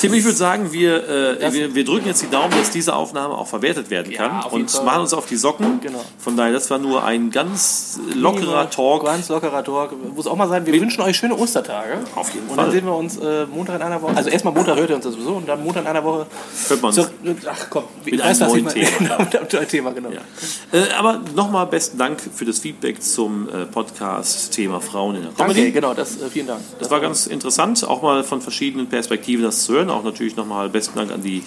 Tim, 0.00 0.14
ich 0.14 0.24
würde 0.24 0.36
sagen, 0.36 0.72
wir, 0.72 1.08
äh, 1.40 1.52
wir, 1.52 1.74
wir 1.74 1.84
drücken 1.84 2.06
jetzt 2.08 2.22
die 2.22 2.30
Daumen, 2.30 2.50
dass 2.50 2.70
diese 2.70 2.94
Aufnahme 2.94 3.34
auch 3.34 3.46
verwertet 3.46 3.90
werden 3.90 4.12
kann 4.12 4.42
jeden 4.42 4.62
und 4.62 4.70
Fall. 4.70 4.84
machen 4.84 5.00
uns 5.02 5.14
auf 5.14 5.26
die 5.26 5.36
Socken. 5.36 5.80
Genau. 5.80 6.04
Von 6.18 6.36
daher, 6.36 6.52
das 6.52 6.70
war 6.70 6.78
nur 6.78 7.04
ein 7.04 7.30
ganz 7.30 8.00
lockerer 8.14 8.68
Talk. 8.70 9.04
Ganz 9.04 9.28
lockerer 9.28 9.62
Talk. 9.62 9.92
Muss 10.14 10.26
auch 10.26 10.36
mal 10.36 10.48
sein, 10.48 10.66
wir 10.66 10.80
wünschen 10.80 11.00
euch 11.02 11.16
schöne 11.16 11.36
Ostertage. 11.36 11.98
Auf 12.16 12.32
jeden 12.34 12.48
Und 12.48 12.56
Fall. 12.56 12.64
dann 12.64 12.72
sehen 12.72 12.84
wir 12.86 12.94
uns 12.96 13.16
äh, 13.18 13.46
Montag 13.46 13.76
in 13.76 13.82
einer 13.82 14.02
Woche. 14.02 14.16
Also 14.16 14.30
erstmal 14.30 14.54
Montag 14.54 14.76
hört 14.76 14.90
ihr 14.90 14.96
uns 14.96 15.04
das 15.04 15.14
sowieso 15.14 15.34
und 15.34 15.48
dann 15.48 15.62
Montag 15.62 15.82
in 15.82 15.88
einer 15.88 16.02
Woche. 16.04 16.26
Hört 16.68 16.82
man 16.82 16.88
uns. 16.88 16.96
So, 16.96 17.04
ach 17.48 17.66
komm, 17.70 17.84
Mit 18.04 18.20
einem 18.20 18.38
neuen? 18.38 18.68
Thema. 18.68 18.88
Genau, 18.98 19.18
mit 19.18 19.36
einem 19.36 19.48
neuen 19.52 19.68
Thema, 19.68 19.90
genau. 19.92 20.10
Ja. 20.10 20.20
Äh, 20.72 20.92
aber 20.98 21.20
nochmal 21.34 21.66
besten 21.66 21.98
Dank 21.98 22.20
für 22.34 22.44
das 22.44 22.58
Feedback 22.58 23.02
zum 23.02 23.48
äh, 23.48 23.66
Podcast 23.66 24.52
Thema 24.52 24.80
Frauen 24.80 25.16
in 25.16 25.22
der 25.22 25.30
Danke, 25.36 25.54
Comedy. 25.54 25.72
genau, 25.72 25.94
das, 25.94 26.20
äh, 26.20 26.28
vielen 26.30 26.46
Dank. 26.46 26.60
Das 26.78 26.90
war 26.90 27.00
ganz 27.00 27.26
interessant, 27.26 27.84
auch 27.86 28.02
mal 28.02 28.24
von 28.24 28.40
verschiedenen 28.40 28.88
Perspektiven 28.88 29.11
das 29.42 29.64
zu 29.64 29.74
hören. 29.74 29.90
Auch 29.90 30.04
natürlich 30.04 30.36
nochmal 30.36 30.68
besten 30.68 30.96
Dank 30.96 31.12
an 31.12 31.22
die 31.22 31.42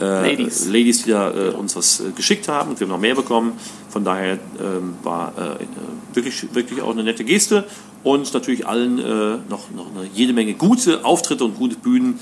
äh, 0.00 0.04
Ladies. 0.04 0.66
Ladies, 0.66 1.02
die 1.04 1.10
da 1.10 1.30
äh, 1.30 1.50
uns 1.50 1.76
was 1.76 2.00
äh, 2.00 2.10
geschickt 2.14 2.48
haben. 2.48 2.70
Und 2.70 2.80
wir 2.80 2.86
haben 2.86 2.92
noch 2.92 3.00
mehr 3.00 3.14
bekommen. 3.14 3.52
Von 3.88 4.04
daher 4.04 4.38
ähm, 4.60 4.94
war 5.02 5.32
äh, 5.36 5.62
äh, 5.62 5.66
wirklich, 6.14 6.54
wirklich 6.54 6.80
auch 6.82 6.90
eine 6.90 7.04
nette 7.04 7.24
Geste. 7.24 7.64
Und 8.04 8.32
natürlich 8.32 8.66
allen 8.66 8.96
noch, 9.48 9.70
noch 9.74 9.86
eine 9.94 10.08
jede 10.14 10.32
Menge 10.32 10.54
gute 10.54 11.04
Auftritte 11.04 11.44
und 11.44 11.56
gute 11.56 11.74
Bühnen. 11.76 12.20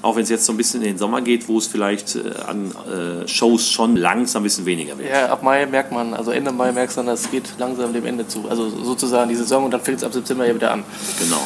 Auch 0.00 0.14
wenn 0.14 0.22
es 0.22 0.28
jetzt 0.28 0.46
so 0.46 0.52
ein 0.52 0.56
bisschen 0.56 0.82
in 0.82 0.90
den 0.90 0.98
Sommer 0.98 1.20
geht, 1.20 1.48
wo 1.48 1.58
es 1.58 1.66
vielleicht 1.66 2.16
an 2.46 2.70
Shows 3.26 3.68
schon 3.68 3.96
langsam 3.96 4.42
ein 4.42 4.44
bisschen 4.44 4.66
weniger 4.66 4.96
wird. 4.96 5.10
Ja, 5.10 5.26
ab 5.26 5.42
Mai 5.42 5.66
merkt 5.66 5.90
man, 5.90 6.14
also 6.14 6.30
Ende 6.30 6.52
Mai 6.52 6.70
merkst 6.70 6.96
du 6.96 7.00
dann, 7.00 7.08
das 7.08 7.28
geht 7.28 7.42
langsam 7.58 7.92
dem 7.92 8.06
Ende 8.06 8.28
zu. 8.28 8.48
Also 8.48 8.70
sozusagen 8.70 9.28
die 9.28 9.34
Saison 9.34 9.64
und 9.64 9.72
dann 9.72 9.80
fängt 9.80 9.98
es 9.98 10.04
ab 10.04 10.12
September 10.12 10.46
ja 10.46 10.54
wieder 10.54 10.70
an. 10.70 10.84
Genau. 11.18 11.44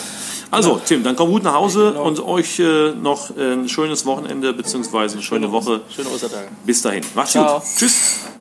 Also, 0.50 0.80
Tim, 0.84 1.02
dann 1.04 1.14
komm 1.16 1.30
gut 1.30 1.42
nach 1.44 1.54
Hause 1.54 1.90
Genau. 1.92 2.04
und 2.04 2.20
euch 2.20 2.58
äh, 2.58 2.90
noch 2.92 3.30
ein 3.36 3.68
schönes 3.68 4.04
Wochenende 4.04 4.52
bzw. 4.52 4.98
eine 5.12 5.22
schöne 5.22 5.50
Woche. 5.52 5.80
Schöne 5.94 6.08
Ostertage. 6.08 6.48
Bis 6.64 6.82
dahin. 6.82 7.04
Macht's 7.14 7.32
Ciao. 7.32 7.60
gut. 7.60 7.68
Tschüss. 7.76 8.20